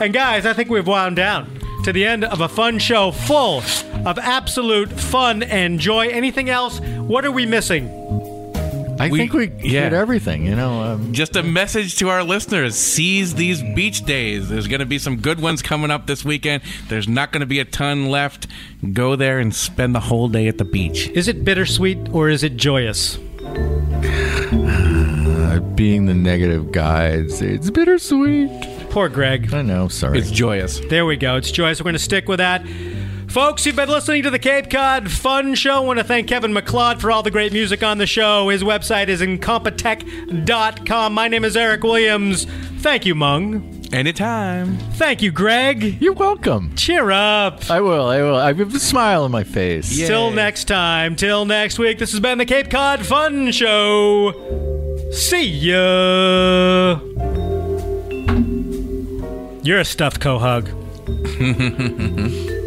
And 0.01 0.15
guys, 0.15 0.47
I 0.47 0.53
think 0.53 0.71
we've 0.71 0.87
wound 0.87 1.17
down 1.17 1.59
to 1.83 1.93
the 1.93 2.07
end 2.07 2.23
of 2.23 2.41
a 2.41 2.49
fun 2.49 2.79
show 2.79 3.11
full 3.11 3.63
of 4.07 4.17
absolute 4.17 4.93
fun 4.93 5.43
and 5.43 5.81
joy. 5.81 6.07
Anything 6.07 6.51
else? 6.51 6.79
What 6.79 7.25
are 7.25 7.33
we 7.33 7.47
missing? 7.47 7.89
I 9.01 9.09
We- 9.09 9.19
think 9.19 9.33
we 9.33 9.51
yeah. 9.63 9.85
hit 9.85 9.93
everything. 9.93 10.45
You 10.47 10.57
know, 10.57 10.83
um, 10.83 11.13
Just 11.13 11.37
a 11.37 11.43
message 11.43 11.97
to 11.99 12.09
our 12.09 12.25
listeners: 12.25 12.75
seize 12.77 13.35
these 13.35 13.63
beach 13.63 14.05
days. 14.05 14.49
There's 14.49 14.67
going 14.67 14.81
to 14.81 14.87
be 14.87 14.99
some 14.99 15.17
good 15.19 15.41
ones 15.41 15.63
coming 15.63 15.91
up 15.91 16.07
this 16.07 16.25
weekend. 16.25 16.63
There's 16.89 17.07
not 17.09 17.31
going 17.33 17.41
to 17.41 17.47
be 17.47 17.61
a 17.61 17.65
ton 17.65 18.07
left. 18.11 18.47
Go 18.93 19.15
there 19.17 19.39
and 19.39 19.55
spend 19.55 19.95
the 19.95 20.01
whole 20.01 20.29
day 20.29 20.49
at 20.49 20.59
the 20.59 20.65
beach. 20.65 21.09
Is 21.11 21.29
it 21.29 21.45
bittersweet 21.45 21.99
or 22.13 22.29
is 22.29 22.43
it 22.43 22.57
joyous? 22.57 23.19
uh, 24.53 25.61
being 25.75 26.07
the 26.07 26.15
negative 26.15 26.73
guy, 26.73 27.09
it's, 27.09 27.41
it's 27.41 27.71
bittersweet. 27.71 28.51
Poor 28.91 29.09
Greg. 29.09 29.53
I 29.53 29.63
know. 29.63 29.89
Sorry. 29.89 30.19
It's 30.19 30.31
joyous. 30.31 30.81
There 30.89 31.07
we 31.07 31.17
go. 31.17 31.37
It's 31.37 31.51
joyous. 31.51 31.81
We're 31.81 31.85
going 31.85 31.93
to 31.95 31.99
stick 31.99 32.29
with 32.29 32.39
that. 32.39 32.63
Folks, 33.29 33.67
you've 33.67 33.77
been 33.77 33.91
listening 33.91 34.23
to 34.23 34.31
the 34.31 34.39
Cape 34.39 34.71
Cod 34.71 35.11
Fun 35.11 35.55
Show. 35.55 35.75
I 35.75 35.81
want 35.81 35.99
to 35.99 36.05
thank 36.05 36.29
Kevin 36.29 36.53
MacLeod 36.55 36.99
for 36.99 37.11
all 37.11 37.23
the 37.23 37.31
great 37.31 37.53
music 37.53 37.83
on 37.83 37.99
the 37.99 38.07
show. 38.07 38.49
His 38.49 38.63
website 38.63 39.09
is 39.09 39.21
incompetech.com. 39.21 41.13
My 41.13 41.29
name 41.29 41.45
is 41.45 41.55
Eric 41.55 41.83
Williams. 41.83 42.47
Thank 42.79 43.05
you, 43.05 43.15
Mung. 43.15 43.85
Anytime. 43.93 44.79
Thank 44.95 45.21
you, 45.21 45.31
Greg. 45.31 46.01
You're 46.01 46.15
welcome. 46.15 46.75
Cheer 46.75 47.11
up. 47.11 47.71
I 47.71 47.83
will. 47.83 48.07
I 48.07 48.23
will. 48.23 48.37
I 48.37 48.55
have 48.55 48.75
a 48.75 48.79
smile 48.79 49.25
on 49.25 49.31
my 49.31 49.45
face. 49.45 49.93
Yeah. 49.93 50.07
Till 50.07 50.31
next 50.31 50.65
time, 50.65 51.15
till 51.15 51.45
next 51.45 51.79
week, 51.79 51.99
this 51.99 52.13
has 52.13 52.21
been 52.21 52.39
the 52.39 52.47
Cape 52.47 52.71
Cod 52.71 53.05
Fun 53.05 53.53
Show. 53.53 54.33
See 55.13 55.45
ya. 55.45 56.99
You're 59.63 59.81
a 59.81 59.85
stuffed 59.85 60.21
quahog. 60.21 60.75